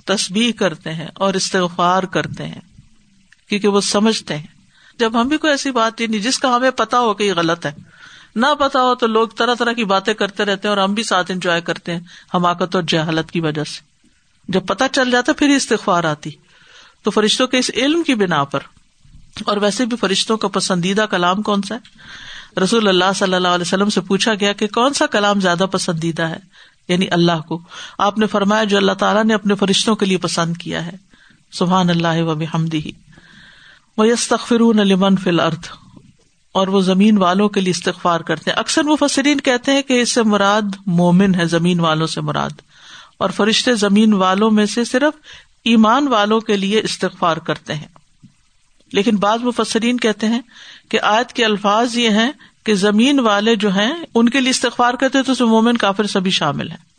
تسبیح 0.04 0.52
کرتے 0.52 0.92
ہیں 0.92 1.08
اور 1.14 1.34
استغفار 1.34 2.02
کرتے 2.02 2.46
ہیں، 2.46 2.60
کیونکہ 3.48 3.68
وہ 3.68 3.80
سمجھتے 3.80 4.36
ہیں۔ 4.36 4.53
جب 4.98 5.20
ہم 5.20 5.28
بھی 5.28 5.36
کوئی 5.36 5.50
ایسی 5.50 5.70
بات 5.70 6.00
ہی 6.00 6.06
نہیں، 6.06 6.20
جس 6.20 6.38
کا 6.38 6.56
ہمیں 6.56 6.70
پتا 6.70 7.00
ہو 7.00 7.14
کہ 7.14 7.24
یہ 7.24 7.32
غلط 7.36 7.66
ہے۔ 7.66 7.72
نہ 8.36 8.46
پتا 8.58 8.82
ہو 8.82 8.94
تو 8.94 9.06
لوگ 9.06 9.28
طرح 9.28 9.54
طرح 9.54 9.72
کی 9.72 9.84
باتیں 9.84 10.14
کرتے 10.14 10.44
رہتے 10.44 10.68
ہیں 10.68 10.76
اور 10.76 10.84
ہم 10.84 10.94
بھی 10.94 11.02
ساتھ 11.02 11.30
انجوائے 11.30 11.60
کرتے 11.60 11.92
ہیں 11.92 12.00
حماقت 12.34 12.74
اور 12.74 12.82
جہالت 12.88 13.30
کی 13.30 13.40
وجہ 13.40 13.64
سے۔ 13.64 13.80
جب 14.48 14.66
پتا 14.66 14.88
چل 14.88 15.10
جاتا 15.10 15.32
پھر 15.32 15.48
استغفار 15.48 16.04
آتی۔ 16.04 16.30
تو 17.02 17.10
فرشتوں 17.10 17.46
کے 17.46 17.58
اس 17.58 17.70
علم 17.74 18.02
کی 18.02 18.14
بنا 18.14 18.44
پر۔ 18.44 18.60
اور 19.46 19.56
ویسے 19.56 19.86
بھی 19.86 19.96
فرشتوں 19.96 20.36
کا 20.36 20.48
پسندیدہ 20.48 21.06
کلام 21.10 21.42
کون 21.42 21.62
سا 21.62 21.74
ہے؟ 21.74 21.80
رسول 22.60 22.88
اللہ 22.88 23.04
صلی 23.14 23.34
اللہ 23.34 23.48
علیہ 23.48 23.62
وسلم 23.62 23.88
سے 23.88 24.00
پوچھا 24.00 24.34
گیا 24.34 24.52
کہ 24.52 24.66
کون 24.66 24.92
سا 24.92 25.06
کلام 25.06 25.40
زیادہ 25.40 25.64
پسندیدہ 25.70 26.22
ہے؟ 26.22 26.38
یعنی 26.88 27.06
اللہ 27.10 27.40
کو۔ 27.48 27.60
آپ 27.98 28.18
نے 28.18 28.26
فرمایا 28.26 28.64
جو 28.64 28.76
اللہ 28.76 28.92
تعالیٰ 28.92 29.24
نے 29.24 29.34
اپنے 29.34 29.54
فرشتوں 29.54 29.96
کے 29.96 30.06
لیے 30.06 30.18
پسند 30.18 30.56
کیا 30.56 30.86
ہے۔ 30.86 30.96
سبحان 31.52 31.90
اللہ 31.90 32.22
و 32.22 32.34
بحمدی 32.34 32.92
وہ 33.98 34.08
یستخرون 34.08 34.76
لمن 34.76 35.16
فل 35.16 35.40
ارتھ 35.40 35.76
اور 36.52 36.68
وہ 36.68 36.80
زمین 36.80 37.18
والوں 37.18 37.48
کے 37.48 37.60
لیے 37.60 37.70
استغفار 37.70 38.20
کرتے 38.20 38.50
ہیں۔ 38.50 38.58
اکثر 38.58 38.82
مفسرین 38.82 39.40
کہتے 39.40 39.72
ہیں 39.72 39.82
کہ 39.82 40.00
اس 40.00 40.12
سے 40.12 40.22
مراد 40.22 40.62
مومن 40.86 41.34
ہے، 41.34 41.46
زمین 41.46 41.80
والوں 41.80 42.06
سے 42.06 42.20
مراد۔ 42.20 42.50
اور 43.18 43.30
فرشتے 43.30 43.74
زمین 43.74 44.12
والوں 44.12 44.50
میں 44.50 44.66
سے 44.66 44.84
صرف 44.84 45.20
ایمان 45.64 46.08
والوں 46.08 46.40
کے 46.40 46.56
لیے 46.56 46.80
استغفار 46.80 47.36
کرتے 47.36 47.74
ہیں۔ 47.74 47.86
لیکن 48.92 49.16
بعض 49.16 49.42
مفسرین 49.42 49.96
کہتے 49.96 50.26
ہیں 50.26 50.42
کہ 50.88 51.00
آج 51.00 51.34
کے 51.34 51.44
الفاظ 51.44 51.96
یہ 51.96 52.10
ہیں 52.10 52.32
کہ 52.64 52.74
زمین 52.74 53.20
والے 53.20 53.56
جو 53.56 53.74
ہیں، 53.74 53.94
ان 54.14 54.28
کے 54.28 54.40
لیے 54.40 54.50
استغفار 54.50 54.94
کرتے 54.94 55.22
تو 55.22 55.46
مومن، 55.46 55.76
کافر 55.76 56.06
سبھی 56.06 56.30
شامل 56.30 56.70
ہیں۔ 56.70 56.94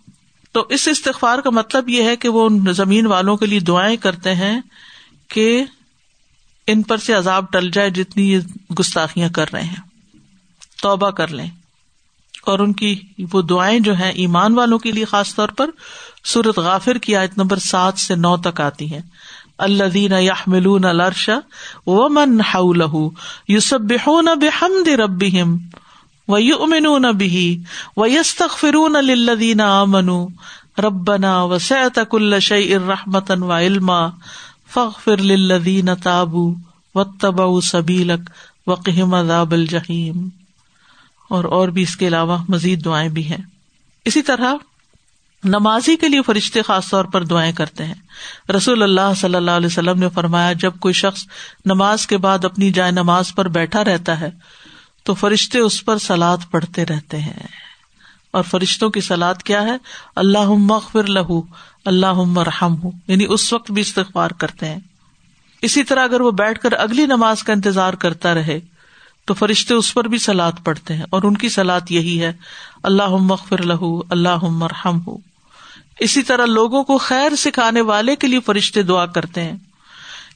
تو 0.52 0.66
اس 0.70 0.88
استغفار 0.88 1.40
کا 1.40 1.50
مطلب 1.50 1.90
یہ 1.90 2.04
ہے 2.04 2.16
کہ 2.16 2.30
وہ 2.30 2.50
زمین 2.72 3.06
والوں 3.06 3.38
کے 3.38 3.46
لیے 3.46 3.60
دعائیں 3.60 3.98
کرتے 3.98 4.36
ہیں 4.36 4.62
کہ 5.28 5.64
ان 6.68 6.82
پر 6.82 6.98
سے 6.98 7.14
عذاب 7.14 7.46
ٹل 7.52 7.72
جائے 7.72 7.90
جتنی 7.90 8.32
یہ 8.32 8.40
گستاخیاں 8.80 9.30
کر 9.30 9.46
رہے 9.54 9.64
ہیں۔ 9.64 9.76
توبہ 10.82 11.10
کر 11.10 11.28
لیں۔ 11.28 11.50
اور 12.46 12.60
ان 12.60 12.74
کی 12.74 13.00
وہ 13.34 13.42
دعائیں 13.42 13.80
جو 13.80 13.94
ہیں 13.94 14.12
ایمان 14.12 14.54
والوں 14.54 14.80
کے 14.80 14.92
لیے 14.92 15.06
خاص 15.06 15.36
طور 15.36 15.50
پر 15.50 15.70
سورت 16.24 16.58
غافر 16.58 16.98
کی 16.98 17.16
آیت 17.16 17.38
نمبر 17.38 17.58
سات 17.58 17.98
سے 17.98 18.16
نو 18.16 18.38
تک 18.38 18.62
آتی 18.62 18.94
ہیں۔ 18.94 19.02
اللہ 19.58 19.84
دین 19.84 20.12
یا 20.20 20.34
ملون 20.48 20.86
الرشا 20.86 21.40
و 21.86 22.10
من 22.10 22.38
لہو 22.78 23.10
یو 23.48 23.60
سب 23.60 23.82
بے 23.82 24.48
حمد 24.62 24.88
رب 24.88 25.24
و 26.28 26.40
یو 26.40 26.64
امن 26.64 27.18
بھی 27.18 27.64
و 27.98 28.08
یس 28.08 28.36
تک 28.36 28.58
فرون 28.58 28.96
الدین 28.96 29.62
امن 29.62 30.10
ربنا 30.80 31.44
و 31.44 31.60
سعت 31.60 32.00
کل 32.10 32.40
شعی 32.40 32.76
ارحمتن 32.76 33.44
و 33.44 33.52
علما 33.52 34.10
فخر 34.76 35.18
للذین 35.18 35.90
تابو 36.04 36.54
و 36.96 37.04
تبا 37.04 37.62
سبیلک 37.62 38.30
وقیم 38.68 39.14
عذاب 39.14 39.52
الجحیم۔ 39.52 40.30
اور 41.30 41.44
اور 41.44 41.68
بھی 41.68 41.82
اس 41.82 41.98
کے 41.98 42.08
علاوہ 42.08 42.38
مزید 42.50 42.86
دعائیں 42.86 43.10
بھی 43.10 43.30
ہیں۔ 43.30 43.38
اسی 44.06 44.22
طرح 44.22 44.54
نمازی 45.44 45.96
کے 45.96 46.08
لیے 46.10 46.22
فرشتے 46.22 46.62
خاص 46.62 46.90
طور 46.90 47.06
پر 47.06 47.24
دعائیں 47.24 47.54
کرتے 47.54 47.86
ہیں۔ 47.86 47.94
رسول 48.52 48.84
اللہ 48.84 49.14
صلی 49.16 49.36
اللہ 49.36 49.52
علیہ 49.52 49.68
وسلم 49.68 50.00
نے 50.00 50.10
فرمایا، 50.10 50.54
جب 50.54 50.74
کوئی 50.80 50.94
شخص 50.94 51.24
نماز 51.66 52.08
کے 52.08 52.18
بعد 52.18 52.46
اپنی 52.46 52.72
جائے 52.72 52.92
نماز 52.92 53.36
پر 53.36 53.48
بیٹھا 53.48 53.84
رہتا 53.84 54.20
ہے، 54.20 54.30
تو 55.04 55.14
فرشتے 55.14 55.60
اس 55.60 55.86
پر 55.86 55.98
سلاد 55.98 56.38
پڑھتے 56.52 56.86
رہتے 56.86 57.20
ہیں۔ 57.20 57.65
اور 58.36 58.44
فرشتوں 58.44 58.90
کی 58.90 59.02
سلاد 59.02 59.44
کیا 59.44 59.62
ہے؟ 59.62 59.76
اللہ 60.16 60.50
مغفر 60.64 61.08
لہو 61.10 61.42
اللہ 61.86 62.40
رحم 62.40 62.76
ہوں 62.84 62.92
یعنی 63.08 63.26
اس 63.30 63.52
وقت 63.54 63.72
بھی 63.72 63.82
استغفار 63.82 64.32
کرتے 64.32 64.66
ہیں۔ 64.66 64.80
اسی 65.62 65.84
طرح 65.84 66.04
اگر 66.04 66.22
وہ 66.22 66.32
بیٹھ 66.32 66.60
کر 66.60 66.74
اگلی 66.74 67.06
نماز 67.06 67.44
کا 67.44 67.54
انتظار 67.54 67.94
کرتا 67.94 68.34
رہے، 68.34 68.60
تو 69.28 69.34
فرشتے 69.34 69.74
اس 69.74 69.94
پر 69.94 70.08
بھی 70.08 70.18
سلاد 70.18 70.64
پڑھتے 70.64 70.94
ہیں، 70.94 71.06
اور 71.10 71.24
ان 71.24 71.38
کی 71.38 71.50
سلاد 71.50 71.92
یہی 71.92 72.20
ہے 72.22 72.32
اللہ 72.84 73.16
مغفر 73.22 73.62
لہو 73.64 74.00
اللہ 74.10 74.44
رحم 74.64 75.00
ہو 75.08 75.18
اسی 76.00 76.22
طرح 76.22 76.46
لوگوں 76.46 76.84
کو 76.84 76.98
خیر 76.98 77.36
سکھانے 77.36 77.82
والے 77.82 78.16
کے 78.16 78.28
لیے 78.28 78.40
فرشتے 78.40 78.82
دعا 78.84 79.06
کرتے 79.06 79.44
ہیں۔ 79.44 79.58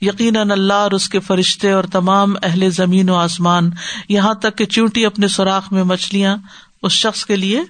یقیناً 0.02 0.52
اللہ 0.52 0.74
اور 0.74 0.92
اس 0.92 1.08
کے 1.10 1.20
فرشتے 1.20 1.72
اور 1.72 1.84
تمام 1.84 2.34
اہل 2.44 2.70
زمین 2.70 3.10
و 3.10 3.16
آسمان 3.16 3.70
یہاں 4.10 4.34
تک 4.34 4.58
کہ 4.58 4.66
چونٹی 4.66 5.06
اپنے 5.06 5.28
سوراخ 5.28 5.72
میں 5.72 5.84
مچھلیاں 5.84 6.38
اس 6.84 6.92
شخص 6.92 7.26
کے 7.26 7.36
لیے 7.36 7.62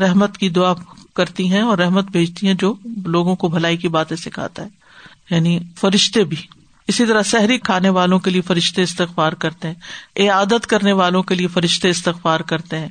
رحمت 0.00 0.38
کی 0.38 0.48
دعا 0.48 0.72
کرتی 1.14 1.50
ہیں 1.50 1.60
اور 1.60 1.78
رحمت 1.78 2.04
بھیجتی 2.04 2.46
ہیں 2.46 2.54
جو 2.54 2.74
لوگوں 3.06 3.36
کو 3.36 3.48
بھلائی 3.48 3.76
کی 3.76 3.88
باتیں 3.88 4.16
سکھاتا 4.16 4.62
ہے۔ 4.62 4.68
یعنی 5.30 5.58
فرشتے 5.80 6.24
بھی۔ 6.24 6.36
اسی 6.88 7.06
طرح 7.06 7.22
سحری 7.22 7.58
کھانے 7.58 7.88
والوں 7.88 8.18
کے 8.18 8.30
لیے 8.30 8.40
فرشتے 8.40 8.82
استغفار 8.82 9.32
کرتے 9.32 9.68
ہیں۔ 9.68 9.74
اے 10.14 10.28
عادت 10.28 10.66
کرنے 10.66 10.92
والوں 10.92 11.22
کے 11.22 11.34
لیے 11.34 11.46
فرشتے 11.46 11.90
استغفار 11.90 12.40
کرتے 12.40 12.78
ہیں۔ 12.78 12.88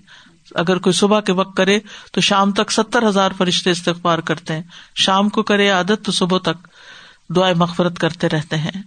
اگر 0.56 0.78
کوئی 0.78 0.94
صبح 0.94 1.22
کے 1.22 1.32
وقت 1.32 1.58
کرے 1.58 1.80
تو 2.12 2.22
شام 2.22 2.52
تک 2.52 2.72
ستر 2.72 3.10
ہزار 3.10 3.32
فرشتے 3.38 3.72
استغفار 3.72 4.20
کرتے 4.20 4.54
ہیں۔ 4.54 4.62
شام 4.96 5.30
کو 5.30 5.44
کرے 5.44 5.70
عادت 5.70 6.06
تو 6.06 6.12
صبح 6.12 6.38
تک 6.38 6.68
دعائیں 7.36 7.56
مغفرت 7.56 8.00
کرتے 8.00 8.30
رہتے 8.30 8.58
ہیں۔ 8.58 8.84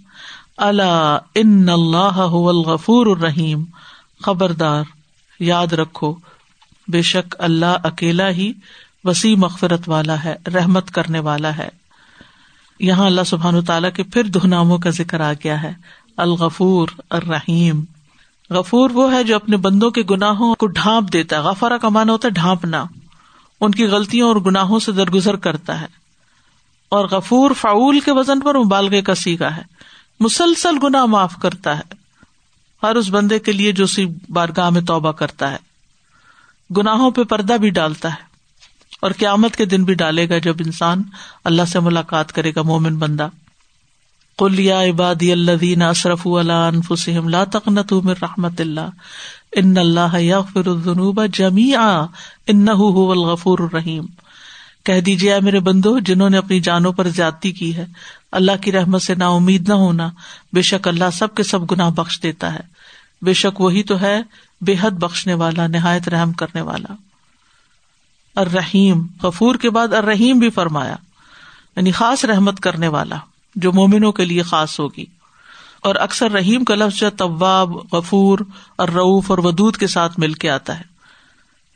اللہ 0.56 1.18
ان 1.34 1.68
اللہ 1.68 2.20
الغفور 2.20 3.06
الرحیم۔ 3.06 3.64
خبردار، 4.22 4.84
یاد 5.40 5.72
رکھو۔ 5.72 6.14
بے 6.88 7.02
شک 7.02 7.36
اللہ 7.38 7.76
اکیلا 7.82 8.28
ہی 8.28 8.52
وسیع 9.04 9.36
مغفرت 9.36 9.88
والا 9.88 10.24
ہے، 10.24 10.36
رحمت 10.54 10.90
کرنے 10.90 11.18
والا 11.18 11.56
ہے۔ 11.56 11.68
یہاں 12.80 13.06
اللہ 13.06 13.20
سبحان 13.26 13.64
تعالیٰ 13.64 13.90
کے 13.92 14.02
پھر 14.02 14.24
دو 14.24 14.38
ناموں 14.44 14.78
کا 14.78 14.90
ذکر 14.90 15.20
آ 15.20 15.32
گیا 15.32 15.62
ہے۔ 15.62 15.72
الغفور 16.16 16.88
الرحیم۔ 17.10 17.84
غفور 18.50 18.90
وہ 18.90 19.12
ہے 19.12 19.24
جو 19.24 19.36
اپنے 19.36 19.56
بندوں 19.56 19.90
کے 19.90 20.02
گناہوں 20.10 20.54
کو 20.54 20.66
ڈھانپ 20.66 21.12
دیتا 21.12 21.36
ہے۔ 21.36 21.40
غفارا 21.40 21.76
کا 21.76 21.88
مانا 21.88 22.12
ہوتا 22.12 22.28
ہے 22.28 22.32
ڈھانپنا۔ 22.32 22.84
ان 23.60 23.70
کی 23.70 23.86
غلطیوں 23.86 24.28
اور 24.28 24.36
گناہوں 24.36 24.78
سے 24.78 24.92
درگزر 24.92 25.36
کرتا 25.36 25.80
ہے۔ 25.80 25.86
اور 26.88 27.04
غفور 27.04 27.50
فعول 27.50 28.00
کے 28.00 28.12
وزن 28.12 28.40
پر 28.40 28.58
مبالغے 28.58 29.02
کا 29.02 29.14
سیگا 29.14 29.56
ہے۔ 29.56 29.62
مسلسل 30.20 30.76
گنا 30.82 31.04
معاف 31.04 31.34
کرتا 31.42 31.78
ہے۔ 31.78 31.82
ہر 32.82 32.96
اس 32.96 33.08
بندے 33.10 33.38
کے 33.38 33.52
لیے 33.52 33.72
جو 33.72 33.86
سی 33.86 34.06
بارگاہ 34.28 34.70
میں 34.70 34.82
توبہ 34.82 35.12
کرتا 35.12 35.50
ہے۔ 35.50 35.67
گناہوں 36.76 37.10
پہ 37.10 37.22
پردہ 37.22 37.52
بھی 37.52 37.70
ڈالتا 37.70 38.08
ہے 38.10 38.28
اور 39.00 39.10
قیامت 39.10 39.56
کے 39.56 39.64
دن 39.64 39.84
بھی 39.84 39.94
ڈالے 39.94 40.28
گا 40.28 40.38
جب 40.38 40.56
انسان 40.66 41.02
اللہ 41.44 41.62
سے 41.62 41.80
ملاقات 41.80 42.32
کرے 42.32 42.52
گا، 42.56 42.62
مومن 42.62 42.96
بندہ۔ 42.96 43.28
کلیا 44.38 44.82
عبادی 44.82 45.32
اللہ 45.32 45.82
اصرف 45.82 46.26
انفسم 46.26 47.28
لا 47.28 47.44
تقنت 47.44 47.92
من 47.92 48.14
رحمت 48.22 48.60
اللہ۔ 48.60 48.90
ان 49.52 49.78
اللہ 49.78 50.20
یغفر 50.20 50.66
الذنوب 50.66 51.26
جميعا 51.32 52.06
انه 52.46 52.88
هو 52.90 53.10
الغفور 53.10 53.58
الرحیم۔ 53.58 54.06
کہہ 54.84 55.00
دیجیے 55.00 55.40
میرے 55.40 55.60
بندو، 55.60 55.98
جنہوں 55.98 56.30
نے 56.30 56.38
اپنی 56.38 56.60
جانوں 56.60 56.92
پر 56.92 57.08
زیادتی 57.08 57.52
کی 57.52 57.76
ہے، 57.76 57.86
اللہ 58.32 58.52
کی 58.60 58.72
رحمت 58.72 59.02
سے 59.02 59.14
نا 59.14 59.28
امید 59.28 59.68
نہ 59.68 59.74
ہونا۔ 59.74 60.10
بے 60.52 60.62
شک 60.62 60.88
اللہ 60.88 61.04
سب 61.12 61.34
کے 61.34 61.42
سب 61.42 61.70
گناہ 61.70 61.90
بخش 61.90 62.22
دیتا 62.22 62.54
ہے۔ 62.54 62.60
بے 63.22 63.32
شک 63.32 63.60
وہی 63.60 63.82
تو 63.82 64.00
ہے 64.00 64.20
بے 64.60 64.74
حد 64.80 64.90
بخشنے 64.90 65.34
والا، 65.34 65.66
نہایت 65.66 66.08
رحم 66.08 66.32
کرنے 66.32 66.60
والا۔ 66.60 66.94
الرحیم، 68.36 69.06
غفور 69.22 69.54
کے 69.54 69.70
بعد 69.70 69.92
الرحیم 69.92 70.38
بھی 70.38 70.50
فرمایا 70.50 70.96
یعنی 71.76 71.90
خاص 71.90 72.24
رحمت 72.24 72.60
کرنے 72.60 72.88
والا، 72.88 73.16
جو 73.54 73.72
مومنوں 73.72 74.12
کے 74.12 74.24
لیے 74.24 74.42
خاص 74.42 74.80
ہوگی۔ 74.80 75.04
اور 75.80 75.94
اکثر 75.94 76.30
رحیم 76.30 76.64
کا 76.64 76.74
لفظ 76.74 77.02
طواب 77.16 77.70
غفور 77.92 78.38
اور 78.76 78.88
روف 78.88 79.30
اور 79.30 79.38
ودود 79.38 79.76
کے 79.76 79.86
ساتھ 79.86 80.20
مل 80.20 80.32
کے 80.32 80.50
آتا 80.50 80.80
ہے۔ 80.80 80.84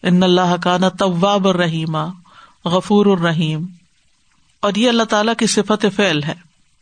ان 0.03 0.23
اللہ 0.23 0.57
کا 0.63 0.79
نا 0.79 0.89
طواب 0.89 1.47
اور 1.47 1.55
رحیمہ 1.55 2.07
غفور 2.65 3.07
الرحیم۔ 3.07 3.67
اور 4.61 4.73
یہ 4.77 4.89
اللہ 4.89 5.03
تعالیٰ 5.03 5.35
کی 5.39 5.47
صفت 5.47 5.87
فعل 5.97 6.23
ہے 6.23 6.35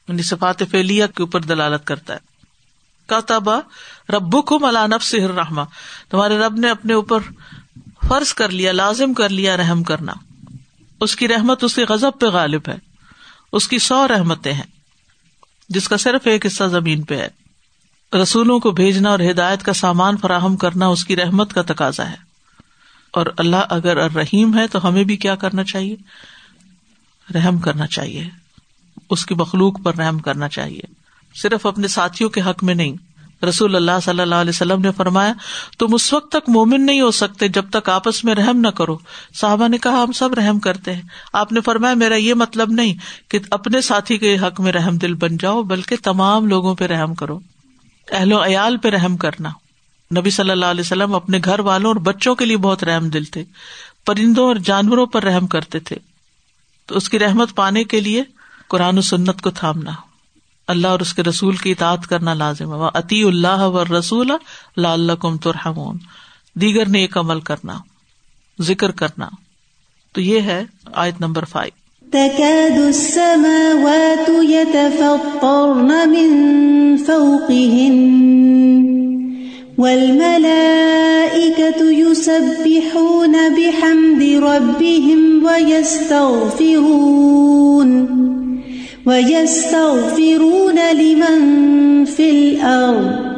یعنی 0.09 0.23
صفات 0.23 0.63
فعلیہ 0.71 1.07
کے 1.07 1.23
اوپر 1.23 1.41
دلالت 1.41 1.87
کرتا 1.87 2.15
ہے۔ 2.15 2.30
کا 3.11 3.21
تبا 3.21 3.59
ربو 4.09 4.43
کو 4.43 4.59
ملانب 4.59 5.03
سے 5.03 5.29
رحما 5.29 5.65
تمہارے 6.09 6.39
رب 6.39 6.55
نے 6.55 6.71
اپنے 6.71 6.95
اوپر 6.95 7.19
فرض 8.09 8.35
کر 8.35 8.49
لیا، 8.49 8.73
لازم 8.73 9.15
کر 9.15 9.29
لیا 9.29 9.57
رحم 9.57 9.83
کرنا۔ 9.83 10.13
اس 11.01 11.17
کی 11.17 11.29
رحمت 11.29 11.65
اس 11.65 11.75
کے 11.75 11.85
غزب 11.85 12.21
پہ 12.21 12.27
غالب 12.27 12.63
ہے، 12.69 12.77
اس 13.53 13.69
کی 13.69 13.79
سو 13.79 14.09
رحمتیں 14.09 14.53
ہیں، 14.53 14.71
جس 15.69 15.89
کا 15.89 15.97
صرف 15.97 16.27
ایک 16.27 16.47
حصہ 16.47 16.65
زمین 16.65 17.03
پہ 17.03 17.17
ہے۔ 17.17 17.29
رسولوں 18.23 18.61
کو 18.61 18.71
بھیجنا 18.71 19.11
اور 19.11 19.19
ہدایت 19.31 19.63
کا 19.63 19.73
سامان 19.73 20.17
فراہم 20.17 20.57
کرنا 20.57 20.87
اس 20.87 21.05
کی 21.05 21.17
رحمت 21.17 21.53
کا 21.53 21.63
تقاضا 21.63 22.11
ہے۔ 22.11 22.17
اور 23.11 23.27
اللہ 23.37 23.57
اگر 23.57 24.13
رحیم 24.13 24.59
ہے 24.59 24.67
تو 24.67 24.89
ہمیں 24.89 25.05
بھی 25.05 25.17
کیا 25.17 25.35
کرنا 25.35 25.65
چاہیے؟ 25.65 25.97
رحم 27.35 27.59
کرنا 27.59 27.87
چاہیے، 27.87 28.29
اس 29.11 29.27
کی 29.27 29.35
مخلوق 29.35 29.83
پر 29.85 29.97
رحم 29.97 30.19
کرنا 30.19 30.49
چاہیے۔ 30.49 31.00
صرف 31.43 31.67
اپنے 31.67 31.89
ساتھیوں 31.89 32.31
کے 32.31 32.41
حق 32.41 32.65
میں 32.65 32.75
نہیں۔ 32.75 32.93
رسول 33.45 33.77
اللہ 33.77 33.91
صلی 34.03 34.21
اللہ 34.21 34.35
علیہ 34.35 34.51
وسلم 34.51 34.81
نے 34.81 34.93
فرمایا، 34.93 35.33
تم 35.79 35.95
اس 35.95 36.13
وقت 36.13 36.33
تک 36.33 36.49
مومن 36.49 36.87
نہیں 36.87 37.01
ہو 37.01 37.11
سکتے 37.11 37.49
جب 37.49 37.65
تک 37.71 37.89
آپس 37.89 38.25
میں 38.25 38.35
رحم 38.35 38.57
نہ 38.57 38.69
کرو۔ 38.69 38.99
صاحبہ 39.35 39.69
نے 39.69 39.79
کہا، 39.79 40.03
ہم 40.03 40.13
سب 40.13 40.35
رحم 40.35 40.59
کرتے 40.59 40.95
ہیں۔ 40.95 41.03
آپ 41.33 41.53
نے 41.53 41.61
فرمایا، 41.61 41.95
میرا 41.95 42.17
یہ 42.17 42.35
مطلب 42.35 42.73
نہیں 42.73 42.95
کہ 43.31 43.39
اپنے 43.51 43.81
ساتھی 43.81 44.19
کے 44.19 44.39
حق 44.39 44.61
میں 44.61 44.73
رحم 44.73 44.97
دل 44.97 45.15
بن 45.15 45.37
جاؤ، 45.37 45.63
بلکہ 45.63 45.97
تمام 46.03 46.47
لوگوں 46.47 46.75
پہ 46.75 46.87
رحم 46.87 47.15
کرو۔ 47.15 47.39
اہل 48.11 48.33
و 48.33 48.45
عیال 48.45 48.77
پہ 48.77 48.89
رحم 48.89 49.17
کرنا۔ 49.17 49.49
نبی 50.19 50.31
صلی 50.31 50.51
اللہ 50.51 50.67
علیہ 50.67 50.81
وسلم 50.81 51.15
اپنے 51.15 51.41
گھر 51.45 51.61
والوں 51.61 51.91
اور 51.91 51.97
بچوں 51.97 52.35
کے 52.35 52.45
لیے 52.45 52.57
بہت 52.57 52.85
رحم 52.85 53.09
دل 53.09 53.25
تھے۔ 53.25 53.45
پرندوں 54.07 54.47
اور 54.47 54.57
جانوروں 54.57 55.07
پر 55.07 55.23
رحم 55.23 55.47
کرتے 55.47 55.79
تھے۔ 55.79 55.97
تو 56.87 56.97
اس 56.97 57.09
کی 57.09 57.19
رحمت 57.19 57.55
پانے 57.55 57.85
کے 57.85 58.01
لیے 58.01 58.23
قرآن 58.69 58.99
و 58.99 59.01
سنت 59.01 59.41
کو 59.41 59.51
تھامنا۔ 59.51 60.10
اللہ 60.71 60.89
اور 60.89 61.01
اس 61.01 61.15
کے 61.15 61.23
رسول 61.23 61.57
کی 61.57 61.71
اطاعت 61.71 62.07
کرنا 62.07 62.35
لازم 62.35 62.73
ہے۔ 62.73 62.79
عطی 62.95 63.23
اللہ 63.23 63.49
و 63.49 63.99
رسول 63.99 64.33
اللہ 64.77 65.13
کم 65.13 65.37
ترحمون۔ 65.37 65.99
دیگر 66.55 66.89
نے 66.89 67.01
ایک 67.01 67.19
عمل 67.19 67.41
کرنا، 67.41 67.79
ذکر 68.63 68.91
کرنا۔ 68.91 69.29
تو 70.13 70.21
یہ 70.21 70.41
ہے 70.41 70.65
آیت 70.93 71.21
نمبر 71.21 71.45
فائیو 71.45 71.81
تكاد 72.11 72.79
السماوات 72.79 74.31
يتفطرن 74.49 75.87
من 75.87 76.97
فوقهن 77.07 78.21
والملائكة 79.79 81.91
يسبحون 81.91 83.33
بحمد 83.33 84.23
ربهم 84.23 85.47
ويستغفرون۔ 85.47 88.20
ويستغفرون 89.07 90.79
لمن 90.93 91.57
في 92.17 92.31
الأرض. 92.31 93.31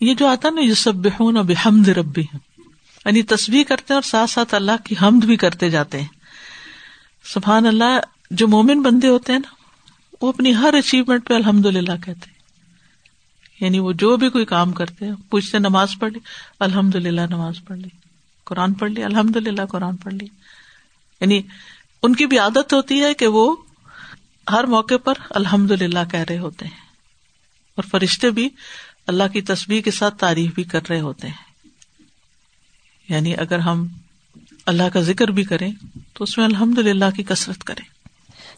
یہ 0.02 0.16
جو 0.16 0.28
آتا 0.28 0.50
نا 0.50 0.62
یسبحون 0.62 1.34
بحمد 1.34 1.90
ربهم. 1.90 2.38
یعنی 3.06 3.22
تسبیح 3.22 3.64
کرتے 3.64 3.86
ہیں 3.90 3.96
اور 3.96 4.10
ساتھ 4.10 4.30
ساتھ 4.30 4.56
اللہ 4.56 4.72
کی 4.84 4.96
حمد 5.02 5.26
بھی 5.26 5.36
کرتے 5.36 5.70
جاتے 5.70 6.00
ہیں. 6.00 6.08
سبحان 7.34 7.66
اللہ، 7.66 8.00
جو 8.32 8.48
مومن 8.48 8.82
بندے 8.82 9.08
ہوتے 9.08 9.32
ہیں 9.34 9.40
نا، 9.40 9.54
وہ 10.22 10.30
اپنی 10.30 10.56
ہر 10.56 10.74
اچیومنٹ 10.74 11.28
پہ 11.28 11.34
الحمد 11.34 11.66
للہ 11.66 12.06
کہتے 12.06 12.33
یعنی 13.60 13.80
وہ 13.80 13.92
جو 13.92 14.18
بھی 14.18 14.30
کوئی 14.30 14.46
کام 14.46 14.72
کرتے 14.72 15.06
ہیں، 15.06 15.14
پوچھتے 15.30 15.60
نماز 15.60 15.90
پڑھ 16.00 16.14
لی 16.14 16.20
الحمد 16.60 16.96
للہ 16.96 17.22
نماز 17.30 17.54
پڑھ 17.66 17.78
لی، 17.78 17.90
قرآن 18.44 18.74
پڑھ 18.74 18.92
لی 18.92 19.04
الحمد 19.04 19.36
للہ 19.36 19.66
قرآن 19.66 19.98
پڑھ 19.98 20.14
لی۔ 20.14 20.26
یعنی 21.22 21.42
ان 22.04 22.16
کی 22.16 22.26
بھی 22.26 22.40
عادت 22.40 22.74
ہوتی 22.74 23.02
ہے 23.02 23.14
کہ 23.14 23.28
وہ 23.28 23.56
ہر 24.52 24.64
موقع 24.64 24.98
پر 25.04 25.14
الحمد 25.30 25.72
للہ 25.72 26.00
کہہ 26.12 26.24
رہے 26.30 26.38
ہوتے 26.38 26.66
ہیں۔ 26.66 26.84
اور 27.76 27.84
فرشتے 27.84 28.30
بھی 28.30 28.50
اللہ 29.08 29.24
کی 29.34 29.42
تصویر 29.42 29.82
کے 29.82 29.92
ساتھ 29.92 30.18
تعریف 30.18 30.54
بھی 30.54 30.64
کر 30.64 30.80
رہے 30.90 31.00
ہوتے 31.00 31.28
ہیں۔ 31.28 31.36
یعنی 33.10 33.36
اگر 33.36 33.60
ہم 33.60 33.88
اللہ 34.66 34.84
کا 34.94 35.02
ذکر 35.02 35.28
بھی 35.28 35.44
کریں 35.44 35.72
تو 36.14 36.24
اس 36.24 36.38
میں 36.38 36.46
الحمد 36.46 36.78
للہ 36.78 37.06
کی 37.16 37.24
کثرت 37.24 37.64
کریں۔ 37.64 38.03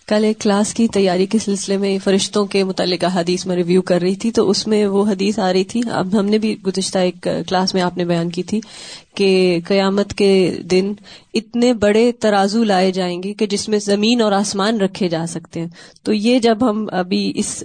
کل 0.08 0.24
ایک 0.24 0.40
کلاس 0.40 0.74
کی 0.74 0.88
تیاری 0.88 1.26
کے 1.26 1.40
سلسلے 1.40 1.78
میں 1.78 1.98
فرشتوں 2.04 2.46
کے 2.46 2.64
متعلقہ 2.64 3.06
حدیث 3.16 3.46
میں 3.46 3.56
ریویو 3.56 3.82
کر 3.82 4.02
رہی 4.02 4.16
تھی، 4.16 4.32
تو 4.32 4.50
اس 4.50 4.68
میں 4.68 4.86
وہ 4.86 5.06
حدیث 5.12 5.40
آ 5.40 5.54
رہی 5.54 5.64
تھی۔ 5.64 5.82
اب 5.92 6.20
ہم 6.20 6.26
نے 6.26 6.38
بھی 6.38 6.56
گزشتہ 6.68 6.98
ایک 6.98 7.22
کلاس 7.22 7.74
میں 7.74 7.82
آپ 7.82 7.98
نے 7.98 8.06
بیان 8.06 8.30
کی 8.30 8.44
تھی 8.44 8.62
کہ 9.16 9.60
قیامت 9.68 10.14
کے 10.14 10.58
دن 10.72 10.94
اتنے 11.34 11.74
بڑے 11.74 12.12
ترازو 12.12 12.64
لائے 12.64 12.92
جائیں 12.92 13.24
گے 13.24 13.34
کہ 13.34 13.46
جس 13.46 13.70
میں 13.70 13.80
زمین 13.80 14.22
اور 14.22 14.32
آسمان 14.32 14.82
رکھے 14.82 15.08
جا 15.08 15.26
سکتے 15.28 15.60
ہیں۔ 15.60 15.68
تو 16.04 16.14
یہ 16.14 16.40
جب 16.40 16.70
ہم 16.70 16.86
ابھی 16.92 17.32
اس 17.36 17.64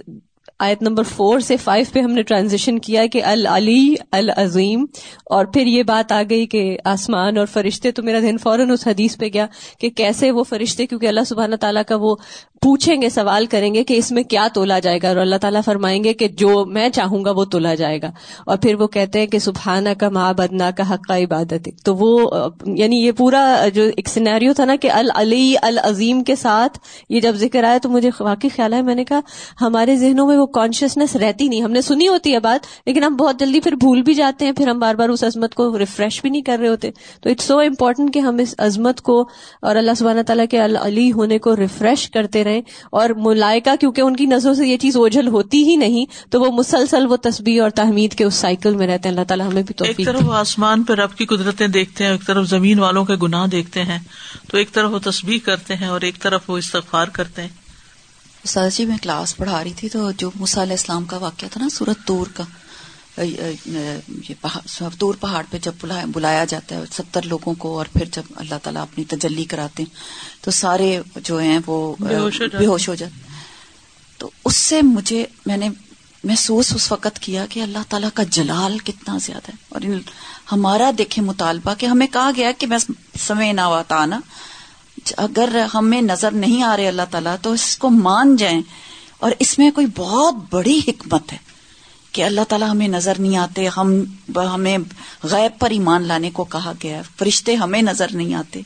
آیت 0.61 0.81
نمبر 0.81 1.03
فور 1.05 1.39
سے 1.39 1.57
فائیو 1.57 1.85
پہ 1.93 1.99
ہم 1.99 2.11
نے 2.11 2.21
ٹرانزیشن 2.21 2.79
کیا 2.79 3.05
کہ 3.05 3.23
العلی 3.23 3.95
العظیم، 4.11 4.85
اور 5.25 5.45
پھر 5.45 5.67
یہ 5.67 5.83
بات 5.83 6.11
آ 6.11 6.21
گئی 6.29 6.45
کہ 6.47 6.77
آسمان 6.85 7.37
اور 7.37 7.45
فرشتے، 7.45 7.91
تو 7.91 8.03
میرا 8.03 8.19
ذہن 8.19 8.37
فوراً 8.37 8.71
اس 8.71 8.87
حدیث 8.87 9.17
پہ 9.17 9.29
گیا 9.33 9.45
کہ 9.79 9.89
کیسے 9.89 10.31
وہ 10.31 10.43
فرشتے، 10.43 10.85
کیونکہ 10.85 11.07
اللہ 11.07 11.23
سبحانہ 11.27 11.55
تعالیٰ 11.55 11.83
کا 11.87 11.95
وہ 11.95 12.15
پوچھیں 12.61 13.01
گے، 13.01 13.09
سوال 13.09 13.45
کریں 13.45 13.73
گے 13.73 13.83
کہ 13.83 13.93
اس 13.93 14.11
میں 14.11 14.23
کیا 14.23 14.47
تولا 14.53 14.79
جائے 14.79 14.99
گا 15.03 15.07
اور 15.07 15.15
اللہ 15.15 15.35
تعالیٰ 15.35 15.61
فرمائیں 15.65 16.03
گے 16.03 16.13
کہ 16.13 16.27
جو 16.27 16.65
میں 16.65 16.89
چاہوں 16.89 17.25
گا 17.25 17.31
وہ 17.31 17.45
تولا 17.45 17.75
جائے 17.75 18.01
گا۔ 18.01 18.11
اور 18.45 18.57
پھر 18.57 18.75
وہ 18.75 18.87
کہتے 18.87 19.19
ہیں 19.19 19.27
کہ 19.27 19.39
سبحانہ 19.39 19.89
کا 19.99 20.09
ماں 20.09 20.33
بدنا 20.33 20.71
کا 20.71 20.93
حق 20.93 21.07
کا 21.07 21.17
عبادت 21.17 21.69
تو 21.85 21.95
وہ 21.95 22.29
یعنی 22.65 22.97
یہ 22.97 23.11
پورا 23.11 23.67
جو 23.73 23.83
ایک 23.83 24.07
سینیریو 24.07 24.53
تھا 24.53 24.65
نا 24.65 24.75
کہ 24.81 24.91
العلی 24.91 25.55
العظیم 25.61 26.23
کے 26.23 26.35
ساتھ 26.35 26.79
یہ 27.09 27.19
جب 27.19 27.35
ذکر 27.35 27.63
آیا 27.63 27.77
تو 27.81 27.89
مجھے 27.89 28.09
واقعی 28.19 28.49
خیال 28.55 28.73
ہے 28.73 28.81
میں 28.81 28.95
نے 28.95 29.05
کہا، 29.05 29.19
ہمارے 29.61 29.95
ذہنوں 29.95 30.27
میں 30.27 30.37
وہ 30.37 30.45
کانشیسنیس 30.45 31.15
رہتی 31.15 31.47
نہیں۔ 31.47 31.61
ہم 31.61 31.71
نے 31.71 31.81
سنی 31.81 32.07
ہوتی 32.07 32.33
ہے 32.33 32.39
بات، 32.39 32.65
لیکن 32.85 33.03
ہم 33.03 33.15
بہت 33.15 33.39
جلدی 33.39 33.59
پھر 33.59 33.71
بھول 33.71 34.01
بھی 34.01 34.13
جاتے 34.13 34.45
ہیں، 34.45 34.51
پھر 34.51 34.67
ہم 34.67 34.79
بار 34.79 34.95
بار 34.95 35.09
اس 35.09 35.23
عظمت 35.23 35.55
کو 35.55 35.79
ریفریش 35.79 36.21
بھی 36.21 36.29
نہیں 36.29 36.41
کر 36.41 36.57
رہے 36.59 36.67
ہوتے۔ 36.67 36.91
تو 37.21 37.29
اٹس 37.29 37.43
سو 37.43 37.59
امپورٹنٹ 37.59 38.13
کہ 38.13 38.19
ہم 38.19 38.37
اس 38.37 38.55
عظمت 38.57 39.01
کو 39.01 39.29
اور 39.61 39.75
اللہ 39.75 39.91
سبحانہ 39.97 40.21
تعالیٰ 40.21 40.45
کے 40.49 40.59
العلی 40.61 41.11
ہونے 41.11 41.39
کو 41.39 41.55
ریفریش 41.55 42.09
کرتے 42.09 42.43
رہیں۔ 42.43 42.50
اور 42.89 43.09
ملائکہ 43.09 43.75
کیونکہ 43.75 44.01
ان 44.01 44.15
کی 44.15 44.25
نظروں 44.25 44.53
سے 44.53 44.67
یہ 44.67 44.77
چیز 44.77 44.97
اوجھل 44.97 45.27
ہوتی 45.27 45.63
ہی 45.63 45.75
نہیں 45.75 46.31
تو 46.31 46.41
وہ 46.41 46.51
مسلسل 46.51 47.05
وہ 47.05 47.15
تصویر 47.15 47.61
اور 47.61 47.69
تحمید 47.69 48.15
کے 48.15 48.23
اس 48.23 48.33
سائیکل 48.33 48.75
میں 48.75 48.87
رہتے 48.87 49.09
ہیں۔ 49.09 49.15
اللہ 49.15 49.25
تعالیٰ 49.27 49.47
ہمیں 49.47 49.63
بھی 49.63 49.85
ایک 49.85 50.05
طرف 50.05 50.21
وہ 50.25 50.33
آسمان 50.33 50.83
پہ 50.83 50.93
رب 50.93 51.15
کی 51.15 51.25
قدرتیں 51.25 51.67
دیکھتے 51.67 52.03
ہیں 52.03 52.11
ایک 52.11 52.27
طرف 52.27 52.47
زمین 52.47 52.79
والوں 52.79 53.05
کے 53.05 53.15
گناہ 53.15 53.47
دیکھتے 53.47 53.83
ہیں 53.83 53.99
تو 54.47 54.57
ایک 54.57 54.71
طرف 54.71 54.91
وہ 54.91 54.99
تصویر 54.99 55.37
کرتے 55.45 55.75
ہیں 55.75 55.87
اور 55.87 56.01
ایک 56.01 56.19
طرف 56.19 56.49
وہ 56.49 56.57
استغفار 56.57 57.07
کرتے 57.07 57.41
ہیں۔ 57.41 57.49
سر 58.45 58.69
جی 58.73 58.85
میں 58.85 58.97
کلاس 59.01 59.37
پڑھا 59.37 59.63
رہی 59.63 59.73
تھی 59.73 59.89
تو 59.89 60.11
جو 60.11 60.29
علیہ 60.29 60.71
السلام 60.71 61.05
کا 61.05 61.17
واقعہ 61.17 61.47
تھا 61.51 61.61
نا 61.61 61.69
سورت 61.69 62.07
تور 62.07 62.27
کا 62.33 62.43
دور 64.99 65.15
پہاڑ 65.19 65.43
پہ 65.49 65.57
جب 65.61 65.71
بلایا 66.07 66.45
جاتا 66.45 66.75
ہے 66.75 66.81
ستر 66.93 67.21
لوگوں 67.21 67.53
کو 67.53 67.77
اور 67.77 67.85
پھر 67.93 68.05
جب 68.11 68.21
اللہ 68.35 68.55
تعالیٰ 68.63 68.81
اپنی 68.81 69.03
تجلی 69.03 69.43
کراتے 69.43 69.83
ہیں 69.83 69.95
تو 70.43 70.51
سارے 70.51 71.01
جو 71.15 71.37
ہیں 71.37 71.59
وہ 71.65 71.95
بے 72.59 72.65
ہوش 72.65 72.89
ہو 72.89 72.95
جاتے 72.95 73.27
تو 74.17 74.29
اس 74.45 74.57
سے 74.57 74.81
مجھے 74.81 75.25
میں 75.45 75.57
نے 75.57 75.69
محسوس 76.23 76.73
اس 76.75 76.91
وقت 76.91 77.19
کیا 77.19 77.45
کہ 77.49 77.59
اللہ 77.59 77.77
تعالیٰ 77.89 78.09
کا 78.13 78.23
جلال 78.23 78.79
کتنا 78.79 79.17
زیادہ 79.17 79.49
ہے۔ 79.49 79.55
اور 79.69 79.81
ہمارا 80.51 80.91
دیکھے 80.97 81.21
مطالبہ 81.21 81.73
کہ 81.77 81.85
ہمیں 81.85 82.07
کہا 82.07 82.31
گیا 82.35 82.51
کہ 82.51 82.67
میں 82.67 82.77
سمے 83.19 83.53
نہ 83.53 83.61
آتا 83.63 84.05
نا 84.05 84.19
اگر 85.17 85.65
ہمیں 85.73 86.01
نظر 86.01 86.31
نہیں 86.31 86.63
آ 86.63 86.77
رہے 86.77 86.87
اللہ 86.87 87.01
تعالیٰ 87.11 87.35
تو 87.41 87.51
اس 87.51 87.77
کو 87.77 87.89
مان 87.89 88.35
جائیں۔ 88.35 88.61
اور 89.19 89.31
اس 89.39 89.59
میں 89.59 89.71
کوئی 89.71 89.87
بہت 89.95 90.35
بڑی 90.49 90.81
حکمت 90.87 91.33
ہے۔ 91.33 91.37
کہ 92.11 92.23
اللہ 92.23 92.41
تعالیٰ 92.49 92.69
ہمیں 92.69 92.87
نظر 92.87 93.13
نہیں 93.19 93.37
آتے 93.37 93.67
ہم 93.77 94.03
ہمیں 94.35 94.77
غیب 95.23 95.59
پر 95.59 95.69
ایمان 95.69 96.03
لانے 96.03 96.31
کو 96.31 96.43
کہا 96.43 96.73
گیا 96.83 97.01
فرشتے 97.19 97.55
ہمیں 97.55 97.81
نظر 97.81 98.07
نہیں 98.11 98.33
آتے۔ 98.33 98.61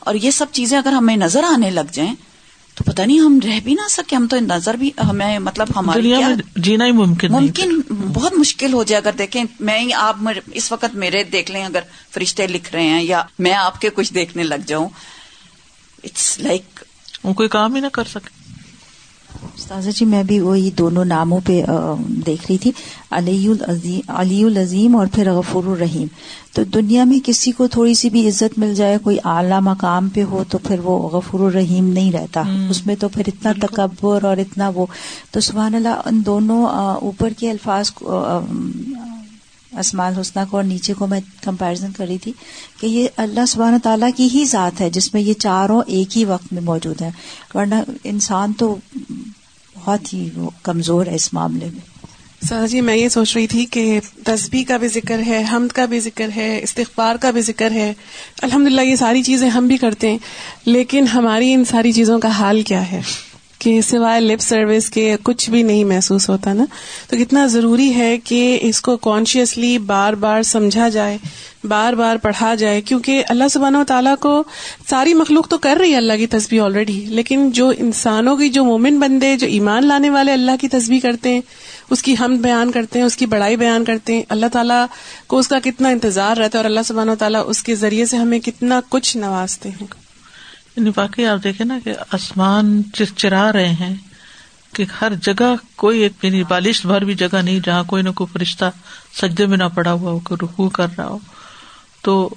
اور 0.00 0.14
یہ 0.14 0.30
سب 0.30 0.46
چیزیں 0.52 0.78
اگر 0.78 0.92
ہمیں 0.92 1.16
نظر 1.16 1.42
آنے 1.42 1.70
لگ 1.70 1.92
جائیں 1.92 2.14
تو 2.74 2.84
پتہ 2.84 3.02
نہیں 3.02 3.18
ہم 3.18 3.38
رہ 3.44 3.60
بھی 3.64 3.74
نہ 3.74 3.88
سکے 3.90 4.16
ہم 4.16 4.26
تو 4.26 4.36
نظر 4.40 4.74
بھی 4.74 4.90
ہمیں 5.10 5.38
مطلب 5.38 5.68
ہماری 5.76 6.12
جینا 6.56 6.86
ہی 6.86 6.92
ممکن 6.92 7.32
ممکن 7.32 7.80
بہت 8.12 8.32
مشکل 8.32 8.72
ہو 8.72 8.82
جائے۔ 8.82 9.02
اگر 9.02 9.12
دیکھیں 9.18 9.44
میں 9.60 9.86
آپ 9.96 10.16
اس 10.52 10.72
وقت 10.72 10.94
میرے 10.94 11.24
دیکھ 11.24 11.50
لیں 11.50 11.64
اگر 11.64 11.80
فرشتے 12.10 12.46
لکھ 12.46 12.72
رہے 12.72 12.82
ہیں 12.82 13.02
یا 13.02 13.22
میں 13.38 13.54
آپ 13.54 13.80
کے 13.80 13.88
کچھ 13.94 14.14
دیکھنے 14.14 14.42
لگ 14.42 14.66
جاؤں۔ 14.66 14.88
اٹس 16.04 16.38
لائک 16.38 16.80
وہ 17.24 17.32
کوئی 17.32 17.48
کام 17.48 17.74
ہی 17.74 17.80
نہ 17.80 17.86
کر 17.92 18.04
سکے۔ 18.04 18.43
استاذہ 19.56 19.90
جی 19.90 20.04
میں 20.04 20.22
بھی 20.22 20.40
وہی 20.40 20.70
دونوں 20.78 21.04
ناموں 21.04 21.40
پہ 21.46 21.62
دیکھ 22.26 22.46
رہی 22.48 22.58
تھی 22.58 22.72
علی 23.10 23.52
علی 24.08 24.44
العظیم 24.44 24.96
اور 24.96 25.06
پھر 25.14 25.32
غفور 25.32 25.64
الرحیم۔ 25.64 26.06
تو 26.54 26.64
دنیا 26.64 27.04
میں 27.04 27.18
کسی 27.24 27.50
کو 27.50 27.66
تھوڑی 27.66 27.94
سی 27.94 28.10
بھی 28.10 28.28
عزت 28.28 28.58
مل 28.58 28.74
جائے 28.74 28.98
کوئی 29.02 29.16
اعلیٰ 29.24 29.60
مقام 29.60 30.08
پہ 30.08 30.22
ہو 30.22 30.44
تو 30.48 30.58
پھر 30.58 30.78
وہ 30.78 31.08
غفور 31.08 31.40
الرحیم 31.40 31.88
نہیں 31.88 32.12
رہتا۔ 32.12 32.42
اس 32.70 32.86
میں 32.86 32.94
تو 32.94 33.08
پھر 33.08 33.22
اتنا 33.26 33.52
تکبر 33.66 34.24
اور 34.24 34.36
اتنا 34.36 34.70
وہ۔ 34.74 34.86
تو 35.30 35.40
سبحان 35.40 35.74
اللہ 35.74 36.00
ان 36.04 36.22
دونوں 36.26 36.66
اوپر 37.02 37.32
کے 37.38 37.50
الفاظ 37.50 37.90
اسمال 39.78 40.14
حسنہ 40.20 40.40
کو 40.50 40.56
اور 40.56 40.64
نیچے 40.64 40.94
کو 40.94 41.06
میں 41.06 41.20
کمپیرزن 41.42 41.92
کر 41.96 42.06
رہی 42.06 42.18
تھی 42.18 42.32
کہ 42.80 42.86
یہ 42.86 43.08
اللہ 43.16 43.46
سبحانہ 43.48 43.76
تعالیٰ 43.82 44.10
کی 44.16 44.28
ہی 44.34 44.44
ذات 44.44 44.80
ہے 44.80 44.90
جس 44.90 45.14
میں 45.14 45.22
یہ 45.22 45.34
چاروں 45.34 45.82
ایک 45.86 46.18
ہی 46.18 46.24
وقت 46.24 46.52
میں 46.52 46.62
موجود 46.62 47.02
ہیں۔ 47.02 47.10
ورنہ 47.54 47.74
انسان 48.04 48.52
تو 48.52 48.76
بہت 49.74 50.14
ہی 50.14 50.30
کمزور 50.62 51.06
ہے 51.06 51.14
اس 51.14 51.32
معاملے 51.32 51.64
میں۔ 51.64 51.94
سر 52.48 52.66
جی 52.66 52.80
میں 52.80 52.96
یہ 52.96 53.08
سوچ 53.08 53.36
رہی 53.36 53.46
تھی 53.46 53.66
کہ 53.66 54.00
تسبیح 54.24 54.64
کا 54.68 54.76
بھی 54.76 54.88
ذکر 54.88 55.18
ہے، 55.26 55.44
حمد 55.52 55.72
کا 55.72 55.84
بھی 55.84 56.00
ذکر 56.00 56.28
ہے، 56.36 56.60
استغفار 56.62 57.16
کا 57.16 57.30
بھی 57.30 57.40
ذکر 57.40 57.70
ہے۔ 57.70 57.92
الحمد 58.42 58.68
یہ 58.84 58.96
ساری 58.96 59.22
چیزیں 59.22 59.48
ہم 59.48 59.66
بھی 59.66 59.76
کرتے 59.76 60.10
ہیں، 60.10 60.18
لیکن 60.64 61.06
ہماری 61.06 61.52
ان 61.52 61.64
ساری 61.64 61.92
چیزوں 61.92 62.18
کا 62.18 62.28
حال 62.28 62.62
کیا 62.62 62.90
ہے؟ 62.90 63.00
کہ 63.64 63.80
سوائے 63.80 64.20
لپ 64.20 64.40
سروس 64.40 64.90
کے 64.90 65.16
کچھ 65.22 65.50
بھی 65.50 65.62
نہیں 65.62 65.84
محسوس 65.84 66.28
ہوتا 66.28 66.52
نا، 66.52 66.64
تو 67.10 67.16
کتنا 67.16 67.46
ضروری 67.46 67.94
ہے 67.94 68.16
کہ 68.24 68.58
اس 68.62 68.80
کو 68.80 68.96
کانشیسلی 68.96 69.78
بار 69.78 70.12
بار 70.12 70.42
سمجھا 70.42 70.88
جائے، 70.88 71.18
بار 71.68 71.92
بار 71.92 72.16
پڑھا 72.16 72.54
جائے، 72.54 72.80
کیونکہ 72.80 73.22
اللہ 73.28 73.48
سبحانہ 73.50 73.78
و 73.78 73.84
تعالیٰ 73.84 74.14
کو 74.20 74.42
ساری 74.90 75.14
مخلوق 75.14 75.48
تو 75.48 75.58
کر 75.58 75.76
رہی 75.80 75.92
ہے 75.92 75.96
اللہ 75.96 76.16
کی 76.16 76.26
تصویر 76.26 76.60
آلریڈی 76.60 77.04
لیکن 77.08 77.50
جو 77.50 77.72
انسانوں 77.78 78.36
کی، 78.36 78.48
جو 78.48 78.64
مومن 78.64 78.98
بندے، 78.98 79.36
جو 79.36 79.46
ایمان 79.46 79.86
لانے 79.86 80.10
والے 80.10 80.32
اللہ 80.32 80.60
کی 80.60 80.68
تصویر 80.68 81.00
کرتے 81.02 81.34
ہیں، 81.34 81.40
اس 81.90 82.02
کی 82.02 82.14
ہم 82.20 82.36
بیان 82.36 82.70
کرتے 82.70 82.98
ہیں، 82.98 83.06
اس 83.06 83.16
کی 83.16 83.26
بڑائی 83.26 83.56
بیان 83.56 83.84
کرتے 83.84 84.14
ہیں، 84.14 84.22
اللہ 84.28 84.46
تعالیٰ 84.52 84.84
کو 85.26 85.38
اس 85.38 85.48
کا 85.48 85.58
کتنا 85.64 85.88
انتظار 85.88 86.36
رہتا 86.36 86.58
ہے 86.58 86.62
اور 86.62 86.70
اللہ 86.70 86.80
سبحانہ 86.84 87.10
و 87.10 87.14
تعالیٰ 87.14 87.42
اس 87.46 87.62
کے 87.62 87.74
ذریعے 87.74 88.06
سے 88.06 88.16
ہمیں 88.16 88.38
کتنا 88.38 88.80
کچھ 88.88 89.16
نوازتے 89.16 89.68
ہیں۔ 89.68 90.03
یعنی 90.76 90.90
باقی 90.96 91.26
آپ 91.26 91.44
دیکھیں 91.44 91.66
نا 91.66 91.78
کہ 91.84 91.94
آسمان 92.10 92.82
چرچرا 92.94 93.52
رہے 93.52 93.68
ہیں 93.68 93.94
کہ 94.72 94.84
ہر 95.00 95.12
جگہ 95.22 95.54
کوئی 95.76 96.00
ایک 96.00 96.12
یعنی 96.22 96.44
بالش 96.44 96.86
بھر 96.86 97.04
بھی 97.04 97.14
جگہ 97.14 97.42
نہیں 97.42 97.60
جہاں 97.60 97.84
کوئی 97.84 98.02
نہ 98.02 98.10
کوئی 98.10 98.32
فرشتہ 98.32 98.64
سجدے 99.20 99.46
میں 99.46 99.56
نہ 99.56 99.64
پڑا 99.74 99.92
ہوا 99.92 100.12
ہو، 100.12 100.18
کوئی 100.18 100.46
رکو 100.46 100.68
کر 100.68 100.86
رہا 100.98 101.06
ہو۔ 101.06 101.18
تو 102.02 102.30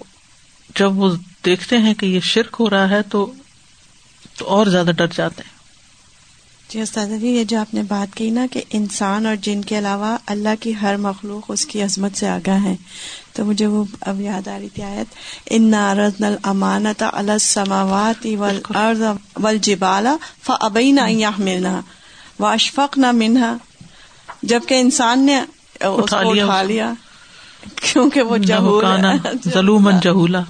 جب 0.76 0.98
وہ 0.98 1.16
دیکھتے 1.46 1.78
ہیں 1.78 1.94
کہ 1.94 2.06
یہ 2.06 2.20
شرک 2.20 2.56
ہو 2.60 2.70
رہا 2.70 2.90
ہے 2.90 3.02
تو 3.02 3.34
اور 4.40 4.66
زیادہ 4.66 4.92
ڈر 4.98 5.08
جاتے 5.08 5.42
ہیں۔ 5.46 5.58
جی 6.70 6.82
استاد 6.82 7.08
جی 7.22 7.28
یہ 7.28 7.44
جو 7.44 7.60
آپ 7.60 7.74
نے 7.74 7.84
بات 7.84 8.16
کی 8.16 8.30
نا 8.30 8.46
کہ 8.52 8.64
انسان 8.70 9.26
اور 9.26 9.36
جن 9.36 9.62
کے 9.62 9.78
علاوہ 9.78 10.18
اللہ 10.26 10.50
کی 10.60 10.74
ہر 10.82 10.98
مخلوق 10.98 11.46
اس 11.48 11.66
کی 11.66 11.82
عظمت 11.82 12.18
سے 12.18 12.28
آگاہ 12.28 12.64
ہے۔ 12.64 12.76
تو 13.38 13.46
مجھے 13.46 13.66
وہ 13.66 13.84
اب 14.02 14.22
یاد 14.22 14.48
آ 14.48 14.58
رہی 14.60 14.70
تھی 14.70 14.84
آیت 14.84 15.16
ان 15.50 15.70
نارز 15.70 16.20
نل 16.20 16.36
امانت 16.44 17.04
السماوات 17.12 18.26
والجبال 19.36 20.08
فابین 20.44 21.00
ان 21.00 21.20
يحملنها 21.20 21.82
واشفقنا 22.40 23.12
منها 23.12 23.58
جبکہ 24.44 24.80
انسان 24.80 25.26
نے 25.26 25.38
اس 25.40 26.10
کو 26.10 26.30
اٹھا 26.30 26.62
لیا۔ 26.64 26.94
کیونکہ 27.76 28.22
وہ 28.22 28.38
ظلومن 29.54 30.00
جہولا۔ 30.00 30.42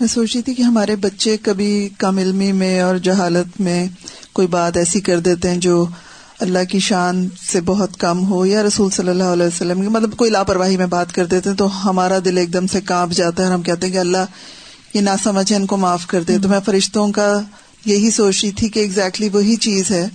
میں 0.00 0.08
سوچ 0.08 0.34
رہی 0.34 0.42
تھی 0.42 0.54
کہ 0.54 0.62
ہمارے 0.62 0.96
بچے 0.96 1.36
کبھی 1.36 1.88
کم 1.98 2.18
علمی 2.18 2.52
میں 2.52 2.80
اور 2.80 2.96
جہالت 2.96 3.60
میں 3.60 3.86
کوئی 4.32 4.48
بات 4.48 4.76
ایسی 4.76 5.00
کر 5.00 5.18
دیتے 5.20 5.50
ہیں 5.50 5.58
جو 5.58 5.86
اللہ 6.40 6.64
کی 6.70 6.78
شان 6.78 7.28
سے 7.52 7.60
بہت 7.60 7.96
کم 7.96 8.26
ہو 8.30 8.46
یا 8.46 8.62
رسول 8.62 8.90
صلی 8.90 9.08
اللہ 9.08 9.22
علیہ 9.22 9.46
وسلم 9.46 9.80
کی 9.80 9.88
مطلب 9.88 10.16
کوئی 10.16 10.30
لاپرواہی 10.30 10.76
میں 10.76 10.86
بات 10.86 11.12
کر 11.12 11.26
دیتے 11.26 11.50
ہیں 11.50 11.56
تو 11.56 11.90
ہمارا 11.90 12.18
دل 12.24 12.38
ایک 12.38 12.52
دم 12.52 12.66
سے 12.66 12.80
کانپ 12.80 13.12
جاتا 13.12 13.42
ہے 13.42 13.48
اور 13.48 13.54
ہم 13.54 13.62
کہتے 13.62 13.86
ہیں 13.86 13.94
کہ 13.94 13.98
اللہ 13.98 14.24
یہ 14.94 15.00
نہ 15.00 15.10
سمجھ 15.22 15.52
ان 15.52 15.66
کو 15.66 15.76
معاف 15.76 16.06
کر 16.06 16.22
دے۔ 16.22 16.38
تو 16.38 16.48
میں 16.48 16.60
فرشتوں 16.64 17.12
کا 17.12 17.40
یہی 17.84 18.10
سوچ 18.10 18.44
رہی 18.44 18.52
تھی 18.52 18.68
کہ 18.68 18.80
ایگزیکٹلی 18.80 19.28
وہی 19.28 19.56
چیز 19.56 19.90
ہے 19.90 20.08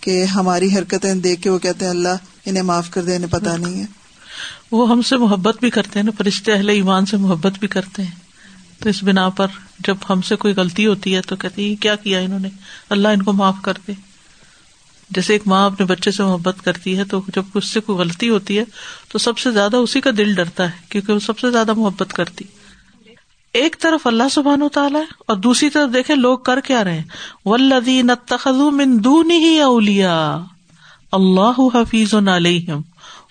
کہ 0.00 0.24
ہماری 0.24 0.76
حرکتیں 0.76 1.14
دیکھ 1.14 1.42
کے 1.42 1.50
وہ 1.50 1.58
کہتے 1.58 1.84
ہیں 1.84 1.92
اللہ 1.92 2.16
انہیں 2.46 2.62
معاف 2.62 2.90
کر 2.90 3.02
دے 3.02 3.16
انہیں 3.16 3.32
پتا 3.32 3.56
نہیں 3.56 3.80
ہے۔ 3.80 3.86
وہ 4.72 4.90
ہم 4.90 5.02
سے 5.02 5.16
محبت 5.16 5.56
بھی 5.60 5.70
کرتے 5.70 5.98
ہیں 5.98 6.04
نا 6.04 6.12
فرشتے 6.18 6.52
اہل 6.52 6.68
ایمان 6.68 7.06
سے 7.06 7.16
محبت 7.16 7.52
بھی 7.58 7.68
کرتے 7.68 8.02
ہیں۔ 8.02 8.10
تو 8.78 8.88
اس 8.88 9.02
بنا 9.02 9.28
پر 9.28 9.46
جب 9.78 9.96
ہم 10.10 10.22
سے 10.22 10.36
کوئی 10.36 10.54
غلطی 10.54 10.86
ہوتی 10.86 11.16
ہے 11.16 11.20
تو 11.20 11.36
کہتے 11.36 11.62
ہیں 11.62 11.82
کیا 11.82 11.94
کیا 11.94 12.18
انہوں 12.18 12.40
نے؟ 12.40 12.48
اللہ 12.90 13.08
ان 13.08 13.22
کو 13.22 13.32
معاف 13.32 13.54
کر 13.62 13.72
دے۔ 13.88 14.13
جیسے 15.14 15.32
ایک 15.32 15.46
ماں 15.46 15.64
اپنے 15.66 15.86
بچے 15.86 16.10
سے 16.10 16.22
محبت 16.22 16.64
کرتی 16.64 16.96
ہے 16.98 17.04
تو 17.04 17.20
جب 17.34 17.42
اس 17.54 17.68
سے 17.68 17.80
کوئی 17.80 17.98
غلطی 17.98 18.28
ہوتی 18.28 18.58
ہے 18.58 18.64
تو 19.12 19.18
سب 19.18 19.38
سے 19.38 19.50
زیادہ 19.50 19.76
اسی 19.76 20.00
کا 20.00 20.10
دل 20.18 20.34
ڈرتا 20.34 20.64
ہے 20.64 20.78
کیونکہ 20.88 21.12
وہ 21.12 21.18
سب 21.18 21.38
سے 21.38 21.50
زیادہ 21.50 21.72
محبت 21.76 22.12
کرتی 22.12 22.44
ایک 23.54 23.76
طرف 23.80 24.06
اللہ 24.06 24.28
سبحان 24.30 24.62
و 24.62 24.68
تعالیٰ 24.68 25.00
ہے 25.00 25.22
اور 25.26 25.36
دوسری 25.36 25.70
طرف 25.70 25.92
دیکھیں 25.92 26.16
لوگ 26.16 26.38
کر 26.38 26.60
کیا 26.60 26.84
رہے 26.84 27.02
ولدی 27.44 28.02
من 28.72 28.96
دونی 29.04 29.36
ہی 29.36 29.58
اولیا 29.60 30.38
اللہ 31.12 31.60
حفیظ 31.74 32.14
علیہم 32.14 32.80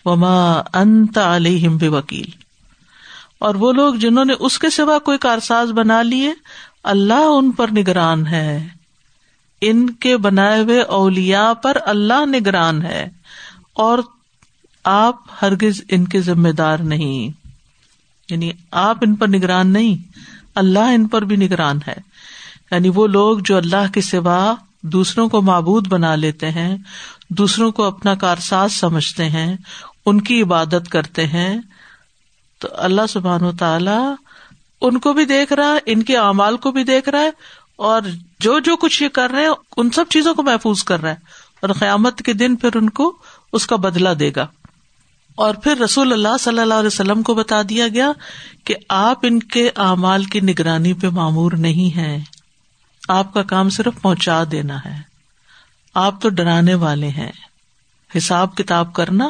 وما 0.06 0.62
انت 0.74 1.18
علیہم 1.18 1.78
بے 1.78 1.88
وکیل 1.88 2.30
اور 3.40 3.56
وہ 3.56 3.72
لوگ 3.74 3.94
جنہوں 3.94 4.26
نے 4.26 4.34
اس 4.40 4.60
کے 4.60 4.70
سوا 4.70 4.98
کوئی 5.00 5.18
کارساز 5.18 5.72
بنا 5.72 6.02
لیے، 6.02 6.34
اللہ 6.84 7.26
ان 7.28 7.52
پر 7.52 7.72
نگران 7.78 8.26
ہے۔ 8.28 8.68
ان 9.70 9.90
کے 9.90 10.18
بنائے 10.18 10.62
ہوئے 10.62 10.82
اولیا 10.82 11.54
پر 11.54 11.78
اللہ 11.86 12.26
نگران 12.26 12.82
ہے 12.82 13.10
اور 13.74 14.00
آپ 14.84 15.16
ہرگز 15.42 15.82
ان 15.90 16.06
کے 16.06 16.22
ذمہ 16.22 16.50
دار 16.50 16.78
نہیں۔ 16.78 17.44
یعنی 18.30 18.52
آپ 18.72 18.98
ان 19.02 19.16
پر 19.16 19.28
نگران 19.28 19.74
نہیں، 19.74 20.18
اللہ 20.56 20.80
ان 20.80 21.08
پر 21.08 21.22
بھی 21.22 21.36
نگران 21.36 21.80
ہے۔ 21.88 21.96
یعنی 22.72 22.90
وہ 22.90 23.08
لوگ 23.08 23.40
جو 23.40 23.58
اللہ 23.58 23.92
کے 23.94 24.02
سوا 24.02 24.56
دوسروں 24.82 25.30
کو 25.30 25.42
معبود 25.42 25.88
بنا 25.88 26.16
لیتے 26.16 26.52
ہیں، 26.52 26.78
دوسروں 27.30 27.72
کو 27.72 27.84
اپنا 27.84 28.16
کارساز 28.16 28.74
سمجھتے 28.74 29.30
ہیں، 29.30 29.58
ان 30.06 30.22
کی 30.22 30.42
عبادت 30.42 30.90
کرتے 30.90 31.28
ہیں، 31.28 31.58
تو 32.60 32.68
اللہ 32.72 33.02
سبحان 33.10 33.44
و 33.44 33.52
تعالی 33.52 34.14
ان 34.82 35.00
کو 35.00 35.14
بھی 35.14 35.26
دیکھ 35.26 35.54
رہا 35.54 35.74
ہے، 35.74 35.78
ان 35.86 36.04
کے 36.04 36.18
اعمال 36.18 36.58
کو 36.58 36.72
بھی 36.72 36.84
دیکھ 36.84 37.10
رہا 37.10 37.20
ہے، 37.20 37.32
اور 37.76 38.02
جو 38.44 38.60
جو 38.60 38.76
کچھ 38.76 39.04
یہ 39.04 39.08
کر 39.08 39.30
رہے 39.30 39.42
ہیں، 39.42 39.54
ان 39.78 39.90
سب 39.90 40.06
چیزوں 40.10 40.34
کو 40.34 40.44
محفوظ 40.44 40.84
کر 40.84 41.02
رہا 41.02 41.10
ہے 41.10 41.16
اور 41.62 41.70
قیامت 41.70 42.18
کے 42.18 42.34
دن 42.34 42.56
پھر 42.56 42.76
ان 42.76 42.90
کو 42.90 43.18
اس 43.54 43.68
کا 43.68 43.76
بدلا 43.76 44.14
دے 44.20 44.32
گا۔ 44.36 44.48
اور 45.36 45.56
پھر 45.56 45.78
رسول 45.78 46.14
اللہ 46.14 46.38
صلی 46.40 46.60
اللہ 46.60 46.74
علیہ 46.74 46.88
وسلم 46.88 47.22
کو 47.22 47.34
بتا 47.34 47.62
دیا 47.70 47.88
گیا 47.88 48.12
کہ 48.64 48.76
آپ 48.90 49.20
ان 49.24 49.40
کے 49.40 49.70
اعمال 49.76 50.26
کی 50.26 50.40
نگرانی 50.40 50.94
پہ 50.94 51.08
معمور 51.08 51.52
نہیں 51.52 51.98
ہے 51.98 52.24
آپ 53.08 53.34
کا 53.34 53.44
کام 53.44 53.70
صرف 53.70 54.02
پہنچا 54.02 54.44
دینا 54.52 54.86
ہے۔ 54.86 55.02
آپ 55.94 56.22
تو 56.22 56.30
ڈرانے 56.30 56.74
والے 56.74 57.08
ہیں۔ 57.08 57.32
حساب 58.18 58.56
کتاب 58.56 58.94
کرنا 58.94 59.30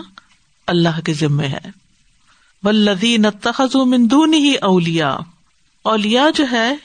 اللہ 0.67 0.99
کے 1.05 1.13
ذمے 1.13 1.47
ہے۔ 1.47 1.69
ولدی 2.63 3.17
مندون 3.75 4.33
ہی 4.33 4.55
اولیا 4.55 5.17
اولیا 5.83 6.25
جو 6.35 6.45
ہے، 6.51 6.75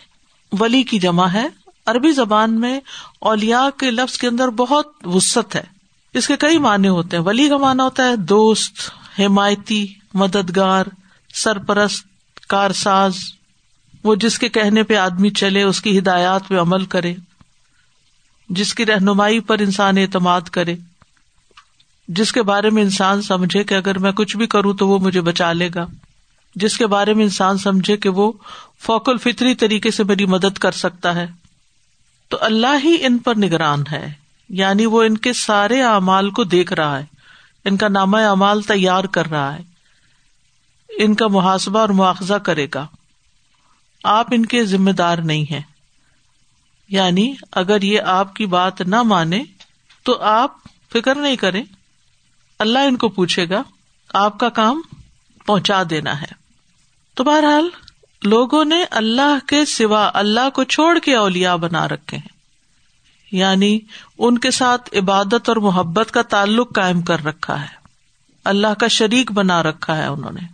ولی 0.61 0.83
کی 0.83 0.99
جمع 0.99 1.27
ہے۔ 1.27 1.47
عربی 1.89 2.11
زبان 2.11 2.61
میں 2.61 2.81
اولیا 3.19 3.69
کے 3.79 3.91
لفظ 3.91 4.19
کے 4.19 4.27
اندر 4.27 4.49
بہت 4.49 4.87
وسط 5.05 5.57
ہے۔ 5.57 5.65
اس 6.15 6.27
کے 6.27 6.37
کئی 6.37 6.59
معنی 6.59 6.89
ہوتے 6.89 7.17
ہیں۔ 7.17 7.25
ولی 7.25 7.49
کا 7.49 7.57
معنی 7.57 7.83
ہوتا 7.83 8.09
ہے 8.09 8.17
دوست، 8.17 8.91
حمایتی، 9.19 9.87
مددگار، 10.15 10.85
سرپرست 11.35 12.07
کار 12.49 12.71
ساز 12.71 13.17
وہ 14.05 14.15
جس 14.15 14.39
کے 14.39 14.49
کہنے 14.49 14.83
پہ 14.83 14.97
آدمی 14.97 15.31
چلے، 15.31 15.63
اس 15.63 15.81
کی 15.81 15.99
ہدایات 15.99 16.49
پہ 16.49 16.59
عمل 16.59 16.85
کرے۔ 16.85 17.15
جس 18.49 18.75
کی 18.75 18.87
رہنمائی 18.87 19.41
پر 19.41 19.59
انسان 19.59 19.99
اعتماد 19.99 20.41
کرے۔ 20.41 20.77
جس 22.09 22.33
کے 22.33 22.43
بارے 22.43 22.71
میں 22.71 22.83
انسان 22.83 23.23
سمجھے 23.23 23.65
کہ 23.65 23.75
اگر 23.75 23.99
میں 23.99 24.13
کچھ 24.13 24.37
بھی 24.37 24.47
کروں 24.47 24.75
تو 24.75 24.89
وہ 24.89 24.99
مجھے 24.99 25.21
بچا 25.21 25.53
لے 25.53 25.71
گا۔ 25.75 25.87
جس 26.55 26.79
کے 26.79 26.87
بارے 26.87 27.15
میں 27.15 27.25
انسان 27.25 27.59
سمجھے 27.59 27.97
کہ 27.97 28.09
وہ 28.09 28.33
فوق 28.81 29.09
الفطری 29.09 29.55
طریقے 29.55 29.91
سے 29.91 30.05
میری 30.05 30.27
مدد 30.27 30.59
کر 30.59 30.73
سکتا 30.73 31.15
ہے۔ 31.15 31.27
تو 32.29 32.39
اللہ 32.41 32.85
ہی 32.85 32.97
ان 33.01 33.19
پر 33.19 33.35
نگران 33.37 33.83
ہے۔ 33.93 34.13
یعنی 34.49 34.87
وہ 34.87 35.03
ان 35.03 35.19
کے 35.19 35.33
سارے 35.33 35.83
اعمال 35.83 36.31
کو 36.31 36.45
دیکھ 36.45 36.73
رہا 36.73 36.99
ہے۔ 36.99 37.05
ان 37.65 37.77
کا 37.77 37.89
نامہ 37.89 38.17
اعمال 38.17 38.63
تیار 38.63 39.05
کر 39.05 39.27
رہا 39.27 39.57
ہے۔ 39.57 39.63
ان 40.99 41.15
کا 41.15 41.29
محاسبہ 41.29 41.79
اور 41.79 41.89
مواخذہ 41.89 42.35
کرے 42.35 42.67
گا۔ 42.75 42.87
آپ 44.05 44.27
ان 44.31 44.47
کے 44.47 44.65
ذمے 44.65 44.93
دار 44.93 45.19
نہیں 45.19 45.53
ہے 45.53 45.61
یعنی 46.89 47.35
اگر 47.53 47.83
یہ 47.83 48.01
آپ 48.01 48.35
کی 48.35 48.47
بات 48.47 48.81
نہ 48.81 49.03
مانے 49.03 49.43
تو 50.03 50.23
آپ 50.23 50.51
فکر 50.93 51.15
نہیں 51.15 51.37
کریں۔ 51.37 51.63
اللہ 52.59 52.79
ان 52.79 52.97
کو 52.97 53.09
پوچھے 53.09 53.49
گا، 53.49 53.63
آپ 54.15 54.39
کا 54.39 54.49
کام 54.49 54.81
پہنچا 55.47 55.83
دینا 55.91 56.21
ہے۔ 56.21 56.33
تو 57.15 57.25
بہرحال 57.25 57.69
لوگوں 58.25 58.65
نے 58.65 58.85
اللہ 58.91 59.47
کے 59.47 59.65
سوا 59.65 60.11
اللہ 60.15 60.51
کو 60.55 60.65
چھوڑ 60.65 60.99
کے 60.99 61.17
اولیا 61.17 61.57
بنا 61.57 61.89
رکھے 61.89 62.19
ہیں۔ 62.19 62.39
یعنی 63.33 63.79
ان 64.19 64.39
کے 64.39 64.51
ساتھ 64.51 64.97
عبادت 64.97 65.49
اور 65.49 65.57
محبت 65.57 66.11
کا 66.11 66.23
تعلق 66.23 66.75
قائم 66.75 67.03
کر 67.03 67.25
رکھا 67.25 67.63
ہے۔ 67.63 67.79
اللہ 68.45 68.75
کا 68.81 68.87
شریک 68.89 69.33
بنا 69.33 69.63
رکھا 69.63 69.97
ہے 69.97 70.07
انہوں 70.07 70.33
نے۔ 70.33 70.47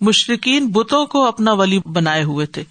مشرقین 0.00 0.66
بتوں 0.66 1.06
کو 1.06 1.26
اپنا 1.26 1.52
ولی 1.52 1.78
بنائے 1.78 2.22
ہوئے 2.22 2.46
تھے 2.46 2.64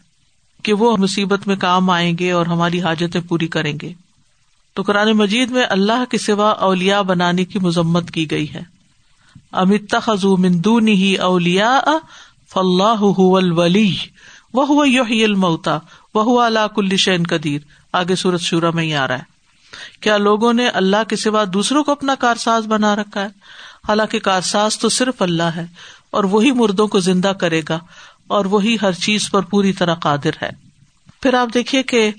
کہ 0.63 0.73
وہ 0.73 0.97
مصیبت 0.97 1.47
میں 1.47 1.55
کام 1.55 1.89
آئیں 1.89 2.17
گے 2.19 2.31
اور 2.31 2.45
ہماری 2.45 2.81
حاجتیں 2.81 3.21
پوری 3.27 3.47
کریں 3.47 3.77
گے۔ 3.81 3.93
تو 4.73 4.83
قرآن 4.83 5.11
مجید 5.11 5.51
میں 5.51 5.63
اللہ 5.69 6.03
کے 6.09 6.17
سوا 6.17 6.49
اولیا 6.49 7.01
بنانے 7.01 7.45
کی 7.45 7.59
مذمت 7.59 8.11
کی 8.11 8.31
گئی 8.31 8.53
ہے۔ 8.53 8.61
امت 9.51 9.95
خزو 10.01 10.37
مندون 10.37 10.87
ہی 10.87 11.15
اولیا 11.15 11.81
فلاح 12.53 12.97
ولی 13.01 13.95
وہ 14.53 14.83
المتا 15.09 15.77
وہ 16.13 16.41
اللہ 16.41 16.67
کل 16.75 16.97
شین 16.97 17.23
قدیر۔ 17.23 17.59
آگے 17.93 18.15
سورت 18.15 18.41
شورا 18.41 18.69
میں 18.69 18.83
ہی 18.83 18.93
آ 18.93 19.07
رہا 19.07 19.17
ہے۔ 19.17 19.23
کیا 20.01 20.17
لوگوں 20.17 20.53
نے 20.53 20.67
اللہ 20.67 21.03
کے 21.09 21.15
سوا 21.15 21.43
دوسروں 21.53 21.83
کو 21.83 21.91
اپنا 21.91 22.15
کارساز 22.15 22.67
بنا 22.67 22.95
رکھا 22.95 23.21
ہے؟ 23.21 23.27
حالانکہ 23.87 24.19
کارساز 24.19 24.79
تو 24.79 24.89
صرف 24.89 25.21
اللہ 25.21 25.43
ہے 25.43 25.65
اور 26.11 26.23
وہی 26.23 26.51
مردوں 26.51 26.87
کو 26.87 26.99
زندہ 26.99 27.27
کرے 27.27 27.61
گا 27.69 27.79
اور 28.27 28.45
وہی 28.45 28.77
ہر 28.81 28.91
چیز 28.91 29.31
پر 29.31 29.41
پوری 29.41 29.73
طرح 29.73 29.95
قادر 29.95 30.43
ہے۔ 30.43 30.49
پھر 31.21 31.33
آپ 31.33 31.47
دیکھیے 31.53 31.83
کہ 31.83 32.11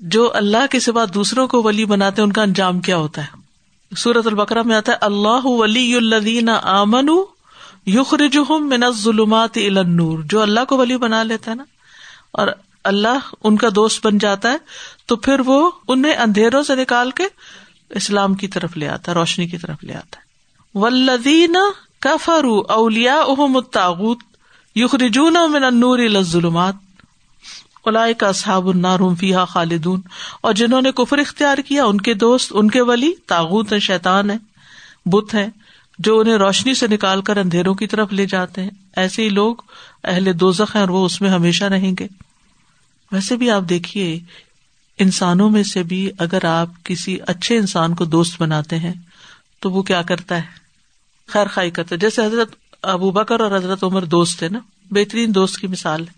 جو 0.00 0.30
اللہ 0.34 0.66
کے 0.70 0.80
سوا 0.80 1.04
دوسروں 1.14 1.48
کو 1.48 1.62
ولی 1.62 1.84
بناتے 1.84 2.22
ان 2.22 2.32
کا 2.32 2.42
انجام 2.42 2.80
کیا 2.80 2.96
ہوتا 2.96 3.22
ہے؟ 3.22 3.42
سورت 3.96 4.26
البکرا 4.26 4.62
میں 4.62 4.76
آتا 4.76 4.92
ہے، 4.92 4.96
اللہ 5.00 5.44
ولی 5.44 5.94
الدین 5.94 6.48
آمن 6.48 7.08
یخرج 7.86 8.38
من 8.48 8.90
ظلمات 8.90 9.58
النور، 9.66 10.18
جو 10.18 10.42
اللہ 10.42 10.64
کو 10.68 10.76
ولی 10.76 10.96
بنا 10.96 11.22
لیتا 11.22 11.50
ہے 11.50 11.56
نا، 11.56 11.64
اور 12.30 12.48
اللہ 12.84 13.18
ان 13.44 13.56
کا 13.56 13.68
دوست 13.74 14.06
بن 14.06 14.18
جاتا 14.18 14.50
ہے، 14.50 14.56
تو 15.06 15.16
پھر 15.16 15.40
وہ 15.40 15.70
انہیں 15.88 16.14
اندھیروں 16.14 16.62
سے 16.62 16.74
نکال 16.74 17.10
کے 17.10 17.24
اسلام 17.90 18.34
کی 18.34 18.48
طرف 18.48 18.76
لے 18.76 18.88
آتا 18.88 19.12
ہے، 19.12 19.16
روشنی 19.16 19.46
کی 19.46 19.58
طرف 19.58 19.84
لے 19.84 19.94
آتا 19.94 20.16
ہے۔ 20.16 20.22
ولدین 20.74 21.56
کفر 22.00 22.44
اولیا 22.68 23.20
احم 23.20 23.56
الطاغت 23.56 24.18
یخرجون 24.74 25.36
من 25.48 25.64
النور 25.64 25.98
الى 25.98 26.16
الظلمات 26.16 26.74
اولئک 27.84 28.24
اصحاب 28.24 28.68
النار 28.68 28.98
هم 29.00 29.14
فيها 29.14 29.44
خالدون۔ 29.44 30.00
اور 30.40 30.52
جنہوں 30.52 30.82
نے 30.82 30.92
کفر 30.92 31.18
اختیار 31.18 31.58
کیا، 31.58 31.84
ان 31.84 32.00
کے 32.00 32.14
دوست، 32.14 32.52
ان 32.54 32.70
کے 32.70 32.80
ولی 32.80 33.12
تاغت 33.26 33.72
ہیں، 33.72 33.80
شیطان 33.80 34.30
ہیں، 34.30 34.38
بت 35.06 35.34
ہیں۔ 35.34 35.50
جو 36.04 36.18
انہیں 36.18 36.34
روشنی 36.34 36.74
سے 36.74 36.86
نکال 36.86 37.22
کر 37.22 37.36
اندھیروں 37.36 37.74
کی 37.74 37.86
طرف 37.86 38.12
لے 38.12 38.26
جاتے 38.26 38.62
ہیں۔ 38.62 38.70
ایسے 38.96 39.22
ہی 39.22 39.28
لوگ 39.28 39.56
اہل 40.04 40.40
دوزخ 40.40 40.76
ہیں 40.76 40.80
اور 40.80 40.88
وہ 40.88 41.06
اس 41.06 41.20
میں 41.20 41.30
ہمیشہ 41.30 41.64
رہیں 41.64 41.92
گے۔ 42.00 42.06
ویسے 43.12 43.36
بھی 43.36 43.50
آپ 43.50 43.62
دیکھیے، 43.68 44.18
انسانوں 44.98 45.50
میں 45.50 45.62
سے 45.62 45.82
بھی 45.82 46.10
اگر 46.18 46.44
آپ 46.44 46.68
کسی 46.84 47.18
اچھے 47.26 47.58
انسان 47.58 47.94
کو 47.94 48.04
دوست 48.04 48.42
بناتے 48.42 48.78
ہیں، 48.78 48.92
تو 49.60 49.70
وہ 49.70 49.82
کیا 49.82 50.02
کرتا 50.02 50.36
ہے؟ 50.36 50.42
خیر 51.26 51.46
خائی 51.46 51.70
کرتا 51.70 51.94
ہے۔ 51.94 52.00
جیسے 52.00 52.24
حضرت 52.24 52.54
ابو 52.82 53.10
بکر 53.10 53.40
اور 53.40 53.56
حضرت 53.56 53.84
عمر 53.84 54.04
دوست 54.04 54.42
ہے 54.42 54.48
نا، 54.48 54.58
بہترین 54.90 55.34
دوست 55.34 55.58
کی 55.58 55.66
مثال 55.66 56.00
ہے۔ 56.00 56.12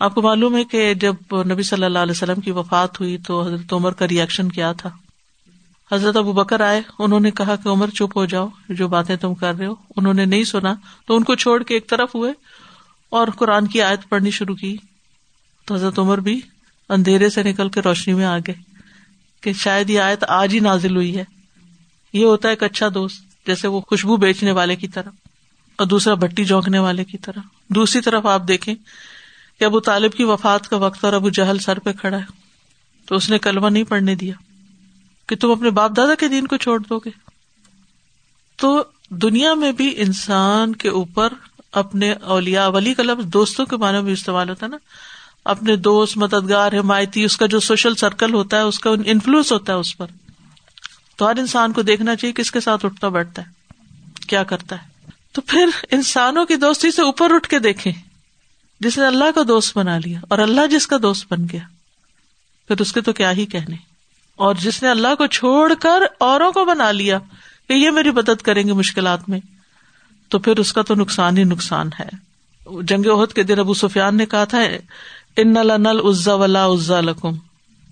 آپ 0.00 0.14
کو 0.14 0.22
معلوم 0.22 0.56
ہے 0.56 0.64
کہ 0.64 0.94
جب 0.94 1.14
نبی 1.32 1.62
صلی 1.62 1.84
اللہ 1.84 1.98
علیہ 1.98 2.12
وسلم 2.12 2.40
کی 2.40 2.50
وفات 2.50 3.00
ہوئی 3.00 3.18
تو 3.18 3.42
حضرت 3.42 3.72
عمر 3.72 3.92
کا 3.92 4.08
ریئیکشن 4.08 4.48
کیا 4.48 4.72
تھا؟ 4.72 4.90
حضرت 5.92 6.16
ابو 6.16 6.32
بکر 6.32 6.60
آئے، 6.60 6.82
انہوں 6.98 7.20
نے 7.20 7.30
کہا 7.30 7.56
کہ 7.56 7.68
عمر 7.68 7.90
چپ 7.90 8.16
ہو 8.16 8.24
جاؤ، 8.24 8.48
جو 8.68 8.88
باتیں 8.88 9.16
تم 9.16 9.34
کر 9.34 9.54
رہے 9.54 9.66
ہو، 9.66 9.74
انہوں 9.96 10.14
نے 10.14 10.24
نہیں 10.24 10.44
سنا، 10.44 10.74
تو 11.06 11.16
ان 11.16 11.22
کو 11.22 11.34
چھوڑ 11.34 11.62
کے 11.62 11.74
ایک 11.74 11.88
طرف 11.88 12.14
ہوئے 12.14 12.32
اور 13.08 13.28
قرآن 13.28 13.66
کی 13.66 13.82
آیت 13.82 14.08
پڑھنی 14.08 14.30
شروع 14.30 14.54
کی۔ 14.54 14.76
تو 15.64 15.74
حضرت 15.74 15.98
عمر 15.98 16.18
بھی 16.18 16.40
اندھیرے 16.88 17.30
سے 17.30 17.42
نکل 17.42 17.68
کے 17.68 17.80
روشنی 17.82 18.14
میں 18.14 18.24
آ 18.24 18.38
گئے 18.38 18.54
کہ 19.40 19.52
شاید 19.52 19.90
یہ 19.90 20.00
آیت 20.00 20.24
آج 20.28 20.54
ہی 20.54 20.60
نازل 20.60 20.96
ہوئی 20.96 21.16
ہے۔ 21.16 21.24
یہ 22.12 22.26
ہوتا 22.26 22.48
ہے 22.48 22.52
ایک 22.52 22.62
اچھا 22.62 22.88
دوست، 22.94 23.46
جیسے 23.46 23.68
وہ 23.68 23.80
خوشبو 23.80 24.16
بیچنے 24.16 24.52
والے 24.52 24.76
کی 24.76 24.88
طرح 24.88 25.10
اور 25.78 25.86
دوسرا 25.86 26.14
بٹی 26.14 26.44
جونکنے 26.44 26.78
والے 26.78 27.04
کی 27.04 27.18
طرح۔ 27.18 27.40
دوسری 27.68 28.00
طرف 28.00 28.26
آپ 28.26 28.48
دیکھیں 28.48 28.74
کہ 29.58 29.64
ابو 29.64 29.80
طالب 29.80 30.12
کی 30.12 30.24
وفات 30.24 30.68
کا 30.68 30.76
وقت 30.76 31.04
اور 31.04 31.12
ابو 31.12 31.28
جہل 31.28 31.58
سر 31.58 31.78
پہ 31.78 31.92
کھڑا 31.92 32.16
ہے، 32.16 32.24
تو 33.06 33.14
اس 33.14 33.30
نے 33.30 33.38
کلمہ 33.38 33.68
نہیں 33.68 33.84
پڑھنے 33.84 34.14
دیا۔ 34.14 34.34
کہ 35.28 35.36
تم 35.36 35.50
اپنے 35.50 35.70
باپ 35.70 35.90
دادا 35.96 36.14
کے 36.14 36.28
دین 36.28 36.46
کو 36.46 36.56
چھوڑ 36.56 36.78
دو 36.78 36.98
گے۔ 36.98 37.10
تو 38.56 38.84
دنیا 39.08 39.54
میں 39.54 39.72
بھی 39.72 39.94
انسان 39.96 40.76
کے 40.76 40.88
اوپر 40.88 41.32
اپنے 41.72 42.12
اولیا 42.12 42.68
ولی 42.68 42.94
کا 42.94 43.02
لفظ 43.02 43.24
دوستوں 43.24 43.66
کے 43.66 43.76
بارے 43.76 44.00
میں 44.00 44.12
استعمال 44.12 44.48
ہوتا 44.48 44.66
ہے 44.66 44.70
نا۔ 44.70 44.76
اپنے 45.44 45.76
دوست، 45.76 46.16
مددگار، 46.16 46.72
حمایتی، 46.72 47.24
اس 47.24 47.36
کا 47.36 47.46
جو 47.46 47.60
سوشل 47.60 47.94
سرکل 47.94 48.34
ہوتا 48.34 48.56
ہے، 48.56 48.62
اس 48.62 48.78
کا 48.78 48.90
انفلوئنس 49.06 49.52
ہوتا 49.52 49.72
ہے 49.72 49.78
اس 49.78 49.96
پر۔ 49.96 50.06
تو 51.16 51.30
ہر 51.30 51.36
انسان 51.36 51.72
کو 51.72 51.82
دیکھنا 51.82 52.16
چاہیے 52.16 52.32
کس 52.32 52.50
کے 52.50 52.60
ساتھ 52.60 52.84
اٹھتا 52.84 53.08
بیٹھتا 53.08 53.42
ہے، 53.42 53.74
کیا 54.28 54.42
کرتا 54.42 54.76
ہے۔ 54.82 55.10
تو 55.32 55.40
پھر 55.40 55.68
انسانوں 55.90 56.44
کی 56.44 56.56
دوستی 56.56 56.90
سے 56.90 57.02
اوپر 57.02 57.34
اٹھ 57.34 57.48
کے 57.48 57.58
دیکھے 57.58 57.92
جس 58.80 58.98
نے 58.98 59.06
اللہ 59.06 59.24
کا 59.34 59.40
دوست 59.48 59.78
بنا 59.78 59.98
لیا 59.98 60.20
اور 60.28 60.38
اللہ 60.38 60.66
جس 60.66 60.86
کا 60.86 60.96
دوست 61.02 61.32
بن 61.32 61.44
گیا، 61.52 61.62
پھر 62.68 62.80
اس 62.80 62.92
کے 62.92 63.00
تو 63.00 63.12
کیا 63.12 63.32
ہی 63.32 63.46
کہنے۔ 63.46 63.87
اور 64.38 64.54
جس 64.54 64.82
نے 64.82 64.88
اللہ 64.88 65.14
کو 65.14 65.26
چھوڑ 65.26 65.72
کر 65.80 66.02
اوروں 66.20 66.52
کو 66.52 66.64
بنا 66.64 66.90
لیا 66.90 67.18
کہ 67.68 67.72
یہ 67.72 67.90
میری 67.90 68.10
مدد 68.10 68.42
کریں 68.42 68.66
گے 68.66 68.72
مشکلات 68.72 69.28
میں، 69.28 69.40
تو 70.28 70.38
پھر 70.38 70.58
اس 70.58 70.72
کا 70.72 70.82
تو 70.82 70.94
نقصان 70.94 71.38
ہی 71.38 71.44
نقصان 71.44 71.90
ہے۔ 72.00 72.08
جنگ 72.82 73.06
عہد 73.06 73.32
کے 73.32 73.42
دن 73.42 73.58
ابو 73.58 73.74
سفیان 73.74 74.16
نے 74.16 74.26
کہا 74.26 74.44
تھا، 74.44 74.58
ان 75.36 75.54
نل 75.54 76.00
عزا 76.04 76.34
ولا 76.34 76.66
عزا 76.66 77.00
لکم۔ 77.00 77.30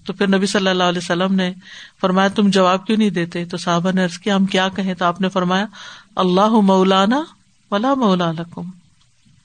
تو 0.06 0.12
پھر 0.12 0.26
نبی 0.26 0.46
صلی 0.46 0.68
اللہ 0.68 0.84
علیہ 0.84 0.98
وسلم 0.98 1.34
نے 1.34 1.52
فرمایا، 2.00 2.28
تم 2.28 2.50
جواب 2.50 2.86
کیوں 2.86 2.98
نہیں 2.98 3.10
دیتے؟ 3.10 3.44
تو 3.44 3.56
صحابہ 3.56 3.90
نے 3.92 4.04
عرض 4.04 4.18
کیا، 4.18 4.36
ہم 4.36 4.46
کیا 4.46 4.68
کہیں؟ 4.68 4.94
تو 4.94 5.04
آپ 5.04 5.20
نے 5.20 5.28
فرمایا، 5.28 5.66
اللہ 6.16 6.48
مولانا 6.48 7.24
ولا 7.70 7.94
مولا 7.94 8.32
لکم۔ 8.32 8.62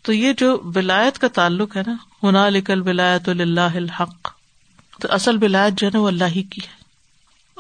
تو 0.02 0.14
یہ 0.14 0.34
جو 0.34 0.62
ولایت 0.76 1.20
کا 1.20 1.28
تعلق 1.28 1.78
ہے 1.78 1.82
نا 1.88 1.96
ہنا 2.24 2.50
لکل 2.50 2.82
ولایت 2.82 3.30
اللہ 3.30 3.76
الحق۔ 3.76 4.30
تو 5.02 5.08
اصل 5.12 5.44
ولایت 5.44 5.74
جو 5.74 5.88
ہے 5.88 5.92
نا، 5.94 6.00
وہ 6.00 6.08
اللہ 6.08 6.24
ہی 6.24 6.44
کی 6.44 6.62
ہے۔ 6.62 6.81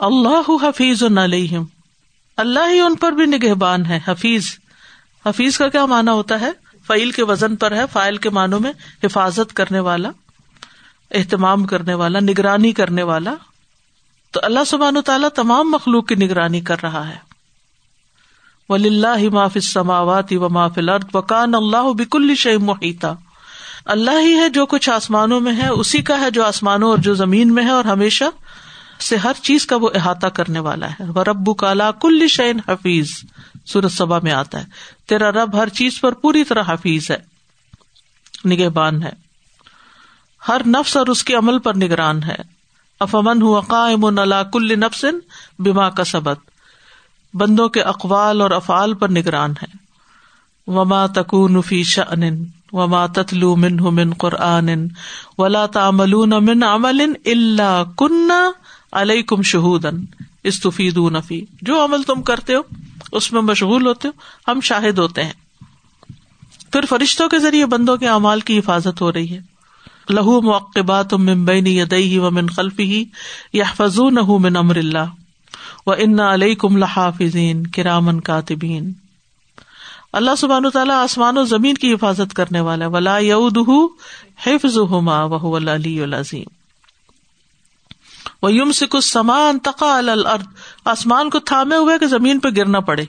اللہ 0.01 0.51
حفیظ 0.63 1.03
علیہم۔ 1.03 1.63
اللہ 2.37 2.59
ہی 2.71 2.79
ان 2.79 2.95
پر 2.95 3.11
بھی 3.11 3.25
نگہبان 3.25 3.85
ہے، 3.85 3.99
حفیظ۔ 4.07 4.45
حفیظ 5.25 5.57
کا 5.57 5.69
کیا 5.69 5.85
مانا 5.85 6.13
ہوتا 6.13 6.41
ہے؟ 6.41 6.51
فعیل 6.87 7.11
کے 7.11 7.23
وزن 7.23 7.55
پر 7.55 7.71
ہے 7.71 7.83
فائل 7.93 8.17
کے 8.17 8.29
معنوں 8.29 8.59
میں 8.59 8.71
حفاظت 9.03 9.53
کرنے 9.53 9.79
والا، 9.79 10.09
اہتمام 11.11 11.63
کرنے 11.65 11.93
والا، 11.93 12.19
نگرانی 12.19 12.71
کرنے 12.71 13.03
والا۔ 13.03 13.33
تو 14.31 14.39
اللہ 14.43 14.59
سبحان 14.67 14.97
و 14.97 15.01
تعالیٰ 15.01 15.29
تمام 15.29 15.71
مخلوق 15.71 16.07
کی 16.07 16.15
نگرانی 16.15 16.61
کر 16.61 16.75
رہا 16.83 17.09
ہے۔ 17.09 17.17
ولی 18.69 18.89
اللہ 18.89 19.29
معاف 19.29 19.57
سماوات 19.63 20.31
و 20.31 20.49
معاف 20.49 20.73
الرد 20.75 21.15
وکان 21.15 21.55
اللہ 21.55 21.93
بک 21.93 22.15
الشی 22.15 22.57
محیطہ 22.57 23.15
اللہ 23.85 24.19
ہی 24.19 24.35
ہے 24.35 24.49
جو 24.49 24.65
کچھ 24.65 24.89
آسمانوں 24.89 25.39
میں 25.39 25.55
ہے، 25.55 25.67
اسی 25.67 26.01
کا 26.01 26.19
ہے 26.19 26.31
جو 26.31 26.45
آسمانوں 26.45 26.89
اور 26.89 26.97
جو 26.97 27.13
زمین 27.13 27.53
میں 27.53 27.63
ہے 27.63 27.69
اور 27.69 27.85
ہمیشہ 27.85 28.23
سے 29.01 29.15
ہر 29.15 29.31
چیز 29.43 29.65
کا 29.65 29.75
وہ 29.75 29.89
احاطہ 29.95 30.27
کرنے 30.27 30.59
والا 30.59 30.89
ہے۔ 30.89 31.03
وہ 31.15 31.23
ربو 31.23 31.53
کالا 31.53 31.91
کل 31.91 32.27
شعین 32.27 32.59
حفیظ۔ 32.67 33.07
سورت 33.65 33.91
سبا 33.91 34.19
میں 34.19 34.31
آتا 34.31 34.59
ہے۔ 34.59 34.65
تیرا 35.09 35.31
رب 35.31 35.55
ہر 35.55 35.69
چیز 35.69 36.01
پر 36.01 36.11
پوری 36.11 36.43
طرح 36.43 36.63
حفیظ 36.67 37.11
ہے۔ 37.11 37.17
نگہبان 38.49 39.03
ہے۔ 39.03 39.09
ہر 40.47 40.61
نفس 40.67 40.97
اور 40.97 41.07
اس 41.07 41.23
کے 41.23 41.35
عمل 41.35 41.59
پر 41.59 41.75
نگران 41.75 42.23
ہے۔ 42.23 42.35
افمن 42.99 43.41
ہوا 43.41 43.61
قائم 43.61 44.05
اللہ 44.05 44.43
کل 44.53 44.79
نفسن 44.79 45.19
بیما 45.59 45.89
کا 45.89 46.03
سبق 46.03 46.49
بندوں 47.33 47.69
کے 47.69 47.81
اقوال 47.81 48.41
اور 48.41 48.51
افعال 48.51 48.93
پر 48.93 49.09
نگران 49.09 49.51
ہے۔ 49.51 49.81
وما 50.67 51.05
تکون 51.05 51.61
فی 51.61 51.83
شأن 51.83 52.45
وما 52.71 53.05
تتلو 53.05 53.55
منہ 53.55 53.81
من 53.81 54.13
قرآن 54.13 54.87
ولا 55.37 55.65
تعملون 55.65 56.29
من 56.29 56.63
عمل 56.63 57.13
الا 57.25 57.83
کننا 58.91 59.01
علیکم 59.01 59.41
شہودن 59.41 60.05
استفیدون 60.43 61.21
فی، 61.21 61.45
جو 61.61 61.83
عمل 61.85 62.03
تم 62.03 62.21
کرتے 62.21 62.55
ہو، 62.55 62.61
اس 63.11 63.33
میں 63.33 63.41
مشغول 63.41 63.87
ہوتے 63.87 64.07
ہو، 64.07 64.51
ہم 64.51 64.59
شاہد 64.61 64.97
ہوتے 64.97 65.23
ہیں۔ 65.23 65.33
پھر 66.71 66.85
فرشتوں 66.89 67.29
کے 67.29 67.39
ذریعے 67.39 67.65
بندوں 67.65 67.97
کے 67.97 68.07
اعمال 68.07 68.39
کی 68.39 68.59
حفاظت 68.59 69.01
ہو 69.01 69.13
رہی 69.13 69.37
ہے۔ 69.37 69.39
لہو 70.09 70.41
موقبات 70.41 71.13
ممبئی 71.13 71.77
یدئی 71.77 72.17
و 72.17 72.31
من 72.31 72.47
خلفی 72.47 72.83
ہی 72.83 73.05
یا 73.53 73.63
فضو 73.77 74.09
نہ 74.09 74.19
من 74.23 74.55
امر 74.55 74.75
اللہ۔ 74.75 75.09
و 75.87 75.91
ان 75.91 76.19
علیہ 76.19 76.55
کم 76.55 76.77
لحافظین 76.77 77.67
کرامن 77.67 78.19
کاتبین۔ 78.19 78.93
اللہ 80.13 80.31
سبحان 80.37 80.69
تعالیٰ 80.69 80.95
آسمان 80.95 81.37
و 81.37 81.43
زمین 81.43 81.75
کی 81.75 81.93
حفاظت 81.93 82.33
کرنے 82.33 82.59
والا 82.59 82.87
ولا 82.87 83.17
یود 83.17 83.57
حفظ 84.45 84.77
ہما 84.77 85.23
وہ 85.23 85.57
علی 85.57 86.01
العظیم۔ 86.01 86.60
وہ 88.41 88.53
یم 88.53 88.71
سکھ 88.71 89.03
سمان 89.03 89.59
تقا 89.59 89.97
الارض 89.97 90.43
آسمان 90.85 91.29
کو 91.29 91.39
تھامے 91.39 91.75
ہوئے 91.75 91.99
کہ 91.99 92.07
زمین 92.07 92.39
پہ 92.39 92.49
گرنا 92.57 92.79
پڑے۔ 92.79 93.05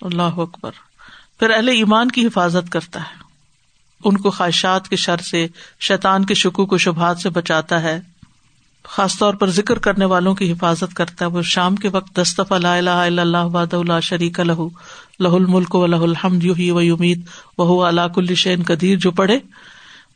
اللہ 0.00 0.22
اکبر۔ 0.22 0.70
پھر 1.38 1.50
اہل 1.50 1.68
ایمان 1.68 2.10
کی 2.10 2.26
حفاظت 2.26 2.72
کرتا 2.72 3.00
ہے۔ 3.00 3.22
ان 4.04 4.16
کو 4.16 4.30
خواہشات 4.30 4.88
کے 4.88 4.96
شر 4.96 5.16
سے، 5.16 5.46
شیطان 5.80 6.24
کے 6.24 6.34
شکو 6.34 6.66
کو 6.66 6.78
شبہات 6.78 7.18
سے 7.18 7.30
بچاتا 7.30 7.82
ہے۔ 7.82 8.00
خاص 8.84 9.18
طور 9.18 9.34
پر 9.34 9.50
ذکر 9.50 9.78
کرنے 9.78 10.04
والوں 10.04 10.34
کی 10.34 10.52
حفاظت 10.52 10.94
کرتا 10.94 11.24
ہے۔ 11.24 11.30
وہ 11.30 11.42
شام 11.42 11.76
کے 11.76 11.88
وقت 11.88 12.16
دستف 12.16 12.52
اللہ 12.52 12.90
اللہ 12.90 13.36
واد 13.36 13.74
اللہ 13.74 14.00
شریک 14.02 14.40
لہو 14.40 14.68
لہ 15.20 15.28
الملک 15.28 15.74
و 15.74 15.86
لہ 15.86 15.96
الحمد 15.96 16.44
یو 16.44 16.74
و 16.74 16.78
امید 16.78 17.26
وہ 17.58 17.86
اللہ 17.86 18.08
کل 18.14 18.34
شین 18.34 18.62
قدیر۔ 18.62 18.98
جو 18.98 19.10
پڑھے 19.10 19.38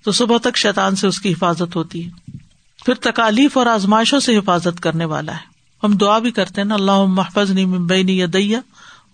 تو 0.05 0.13
صبح 0.13 0.39
تک 0.39 0.57
شیطان 0.57 0.97
سے 0.97 1.07
اس 1.07 1.21
کی 1.21 1.33
حفاظت 1.33 1.77
ہوتی 1.77 2.07
ہے۔ 2.07 2.42
پھر 2.85 2.95
تکالیف 2.95 3.59
اور 3.59 3.67
آزمائشوں 3.67 4.21
سے 4.21 4.39
حفاظت 4.39 4.81
کرنے 4.81 5.05
والا 5.05 5.33
ہے۔ 5.33 5.53
ہم 5.85 5.93
دعا 5.93 6.19
بھی 6.19 6.31
کرتے 6.31 6.61
ہیں 6.61 6.69
نا 6.69 6.75
اللہ 6.75 7.05
محفظ 7.05 7.51
نی 7.51 7.65
ممبئی 7.65 8.19
یا 8.19 8.27
دیا 8.33 8.61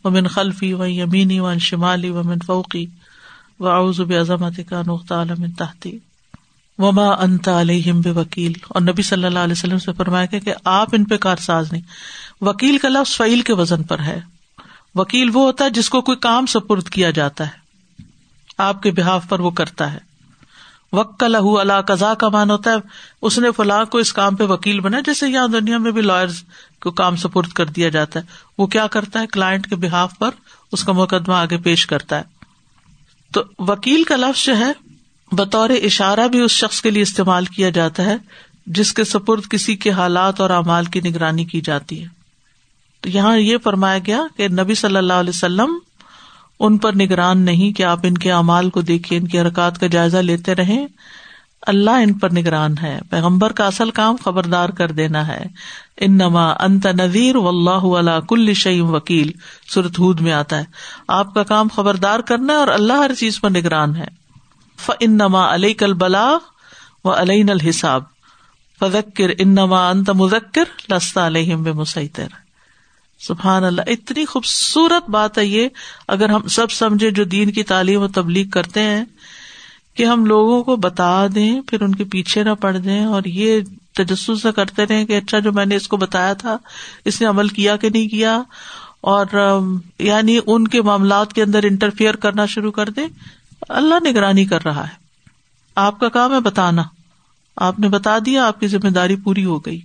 و 0.04 0.10
من 0.10 0.26
خلفی 0.26 0.72
و 0.72 0.84
یمینی 0.84 1.40
و 1.40 1.58
شمالی 1.58 2.10
و 2.10 2.22
من 2.24 2.38
فوقی 2.46 2.86
و 3.60 3.68
اعظب 3.68 4.12
عظمت 4.20 4.60
کا 4.68 4.82
نقطہ 4.86 5.14
عالم 5.14 5.46
تحتی۔ 5.58 5.98
وما 6.78 7.06
انت 7.06 7.48
علیہم 7.48 8.00
بے 8.00 8.10
وکیل 8.10 8.52
اور 8.68 8.82
نبی 8.82 9.02
صلی 9.02 9.24
اللہ 9.24 9.38
علیہ 9.38 9.52
وسلم 9.52 9.78
سے 9.78 9.92
فرمایا 9.92 10.26
کہ 10.26 10.54
آپ 10.64 10.88
ان 10.92 11.04
پہ 11.04 11.16
کار 11.16 11.36
ساز 11.36 11.72
نہیں۔ 11.72 11.82
وکیل 12.40 12.78
کا 12.78 12.88
لفظ 12.88 13.16
فعیل 13.16 13.40
کے 13.40 13.52
وزن 13.52 13.82
پر 13.82 13.98
ہے۔ 13.98 14.20
وکیل 14.94 15.30
وہ 15.34 15.42
ہوتا 15.42 15.64
ہے 15.64 15.70
جس 15.70 15.90
کو 15.90 16.00
کوئی 16.00 16.18
کام 16.18 16.46
سپرد 16.46 16.88
کیا 16.88 17.10
جاتا 17.10 17.46
ہے۔ 17.46 17.52
آپ 18.58 18.82
کے 18.82 18.90
بحاف 18.90 19.28
پر 19.28 19.40
وہ 19.40 19.50
کرتا 19.50 19.92
ہے۔ 19.92 20.07
وک 20.92 21.18
کا 21.18 21.28
لہو 21.28 21.58
اللہ 21.58 21.80
قزا 21.86 22.14
کا 22.14 22.28
مان 22.28 22.50
ہوتا 22.50 22.70
ہے 22.70 22.76
اس 23.22 23.38
نے 23.38 23.48
فلاں 23.56 23.84
کو 23.84 23.98
اس 23.98 24.12
کام 24.12 24.36
پہ 24.36 24.44
وکیل 24.44 24.80
بنا 24.80 25.00
جیسے 25.00 25.28
یہاں 25.28 25.48
دنیا 25.48 25.78
میں 25.78 25.90
بھی 25.90 26.02
لائرز 26.02 26.42
کو 26.80 26.90
کام 26.90 27.16
سپرد 27.16 27.48
کر 27.48 27.64
دیا 27.64 27.88
جاتا 27.88 28.20
ہے۔ 28.20 28.24
وہ 28.58 28.66
کیا 28.66 28.86
کرتا 28.86 29.20
ہے؟ 29.20 29.26
کلائنٹ 29.26 29.66
کے 29.66 29.76
بحاف 29.76 30.18
پر 30.18 30.30
اس 30.72 30.84
کا 30.84 30.92
مقدمہ 30.92 31.34
آگے 31.34 31.58
پیش 31.58 31.86
کرتا 31.86 32.16
ہے۔ 32.16 32.22
تو 33.32 33.42
وکیل 33.58 34.04
کا 34.04 34.16
لفظ 34.16 34.44
جو 34.44 34.56
ہے، 34.56 34.72
بطور 35.32 35.70
اشارہ 35.70 36.28
بھی 36.28 36.40
اس 36.40 36.50
شخص 36.50 36.82
کے 36.82 36.90
لیے 36.90 37.02
استعمال 37.02 37.44
کیا 37.44 37.70
جاتا 37.70 38.02
ہے، 38.02 38.16
جس 38.66 38.92
کے 38.92 39.04
سپرد 39.04 39.42
کسی 39.50 39.76
کے 39.76 39.90
حالات 39.90 40.40
اور 40.40 40.50
اعمال 40.50 40.84
کی 40.84 41.00
نگرانی 41.00 41.44
کی 41.44 41.60
جاتی 41.60 42.02
ہے۔ 42.02 42.08
تو 43.00 43.08
یہاں 43.08 43.38
یہ 43.38 43.58
فرمایا 43.58 43.98
گیا 44.06 44.20
کہ 44.36 44.48
نبی 44.48 44.74
صلی 44.74 44.96
اللہ 44.96 45.12
علیہ 45.12 45.32
وسلم 45.34 45.78
ان 46.60 46.78
پر 46.78 46.92
نگران 46.94 47.38
نہیں 47.38 47.72
کہ 47.72 47.82
آپ 47.82 47.98
ان 48.02 48.18
کے 48.18 48.32
اعمال 48.32 48.70
کو 48.70 48.80
دیکھیے، 48.80 49.18
ان 49.18 49.28
کی 49.28 49.40
حرکات 49.40 49.78
کا 49.78 49.86
جائزہ 49.86 50.16
لیتے 50.16 50.54
رہے 50.54 50.86
اللہ 51.66 51.90
ان 51.90 52.12
پر 52.12 52.32
نگران 52.32 52.78
ہے۔ 52.82 53.00
پیغمبر 53.10 53.52
کا 53.52 53.66
اصل 53.66 53.90
کام 53.90 54.16
خبردار 54.24 54.68
کر 54.68 54.90
دینا 54.90 55.28
ہے۔ 55.28 55.44
ان 55.96 56.18
نما 56.18 56.50
انت 56.50 56.86
نذیر 56.86 57.36
و 57.36 57.48
اللہ 57.48 58.20
کل 58.28 58.54
شعیم 58.54 58.94
وکیل۔ 58.94 59.30
سرت 59.74 59.98
ہود 59.98 60.20
میں 60.20 60.32
آتا 60.32 60.58
ہے۔ 60.58 60.64
آپ 61.08 61.34
کا 61.34 61.42
کام 61.42 61.68
خبردار 61.74 62.20
کرنا 62.20 62.52
ہے 62.52 62.58
اور 62.58 62.68
اللہ 62.68 62.92
ہر 62.92 63.14
چیز 63.14 63.40
پر 63.40 63.50
نگران 63.50 63.96
ہے۔ 63.96 64.06
ف 64.78 64.90
ان 65.00 65.12
نما 65.12 65.54
علیہ 65.54 65.74
کل 65.74 65.92
بلاغ 65.92 66.38
و 67.04 67.10
علین 67.10 67.50
الحساب۔ 67.50 68.02
فذکر 68.80 69.30
ان 69.38 69.48
نما 69.48 69.90
انت 69.90 70.10
مذکر 70.10 70.92
لستا 70.92 71.26
علیہم 71.26 71.62
بے 71.62 71.72
سبحان 73.18 73.64
اللہ، 73.64 73.82
اتنی 73.86 74.24
خوبصورت 74.24 75.10
بات 75.10 75.38
ہے 75.38 75.46
یہ، 75.46 75.68
اگر 76.08 76.28
ہم 76.28 76.48
سب 76.48 76.70
سمجھے 76.70 77.10
جو 77.10 77.24
دین 77.24 77.52
کی 77.52 77.62
تعلیم 77.62 78.02
و 78.02 78.08
تبلیغ 78.08 78.48
کرتے 78.48 78.82
ہیں، 78.82 79.04
کہ 79.94 80.04
ہم 80.04 80.26
لوگوں 80.26 80.64
کو 80.64 80.76
بتا 80.76 81.26
دیں، 81.34 81.60
پھر 81.60 81.82
ان 81.82 81.94
کے 81.94 82.04
پیچھے 82.04 82.42
نہ 82.42 82.50
پڑ 82.60 82.76
دیں، 82.76 83.04
اور 83.04 83.22
یہ 83.24 83.60
تجسس 83.94 84.46
کرتے 84.56 84.86
رہے 84.86 85.06
کہ 85.06 85.16
اچھا 85.16 85.38
جو 85.38 85.52
میں 85.52 85.66
نے 85.66 85.76
اس 85.76 85.88
کو 85.88 85.96
بتایا 85.96 86.32
تھا، 86.32 86.58
اس 87.04 87.20
نے 87.20 87.26
عمل 87.26 87.48
کیا 87.48 87.76
کہ 87.76 87.90
نہیں 87.90 88.08
کیا، 88.08 88.42
اور 89.00 89.26
یعنی 89.98 90.38
ان 90.46 90.68
کے 90.68 90.82
معاملات 90.82 91.32
کے 91.32 91.42
اندر 91.42 91.62
انٹرفیئر 91.62 92.16
کرنا 92.16 92.46
شروع 92.46 92.72
کر 92.72 92.88
دیں۔ 92.88 93.06
اللہ 93.68 94.08
نگرانی 94.08 94.44
کر 94.44 94.64
رہا 94.64 94.82
ہے۔ 94.82 94.92
آپ 95.74 96.00
کا 96.00 96.08
کام 96.08 96.32
ہے 96.32 96.40
بتانا۔ 96.40 96.82
آپ 97.56 97.78
نے 97.78 97.88
بتا 97.88 98.18
دیا، 98.26 98.46
آپ 98.46 98.60
کی 98.60 98.66
ذمہ 98.66 98.88
داری 98.88 99.16
پوری 99.16 99.44
ہو 99.44 99.58
گئی۔ 99.58 99.80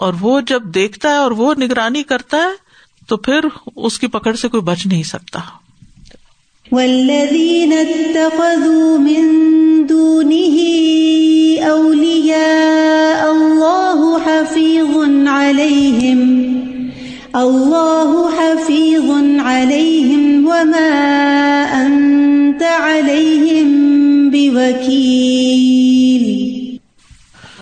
اور 0.00 0.14
وہ 0.20 0.40
جب 0.40 0.62
دیکھتا 0.64 1.10
ہے 1.10 1.16
اور 1.16 1.30
وہ 1.30 1.54
نگرانی 1.54 2.02
کرتا 2.02 2.36
ہے 2.36 2.70
تو 3.08 3.16
پھر 3.16 3.40
اس 3.76 3.98
کی 3.98 4.06
پکڑ 4.06 4.34
سے 4.34 4.48
کوئی 4.48 4.60
بچ 4.60 4.86
نہیں 4.86 5.02
سکتا۔ 5.02 5.40
والذین 6.72 7.72
اتخذوا 7.72 8.98
من 8.98 9.26
دونه 9.88 10.58
اولیاء 11.70 13.22
اللہ 13.22 14.18
حفیظ 14.26 14.96
علیہم۔ 15.28 16.50
اللہ 17.32 18.28
حفیظ 18.38 19.10
علیہم 19.44 20.46
وما 20.46 21.66
انت 21.72 22.62
علیہم 22.62 24.28
بوکیل۔ 24.28 25.99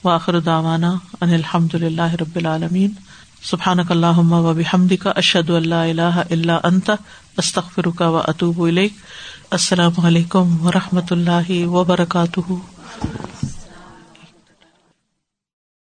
واخر 0.05 0.39
دعوانا 0.39 0.95
ان 1.21 1.33
الحمد 1.33 1.75
للہ 1.75 2.15
رب 2.21 2.37
العالمین. 2.37 2.93
سبحان 3.43 3.79
اللہ 3.89 4.19
و 4.19 4.55
بحمد 4.55 4.93
کا 5.03 5.11
اشد 5.11 5.51
اللہ 5.51 5.75
اللہ 5.75 6.21
اللہ 6.31 6.53
انت 6.65 6.91
استخر 7.37 7.91
کا 7.97 8.09
و 8.09 8.17
اطوب 8.17 8.69
السلام 9.51 10.05
علیکم 10.05 10.67
و 10.67 10.73
رحمۃ 10.73 11.11
اللہ 11.11 11.67
وبرکاتہ. 11.67 12.53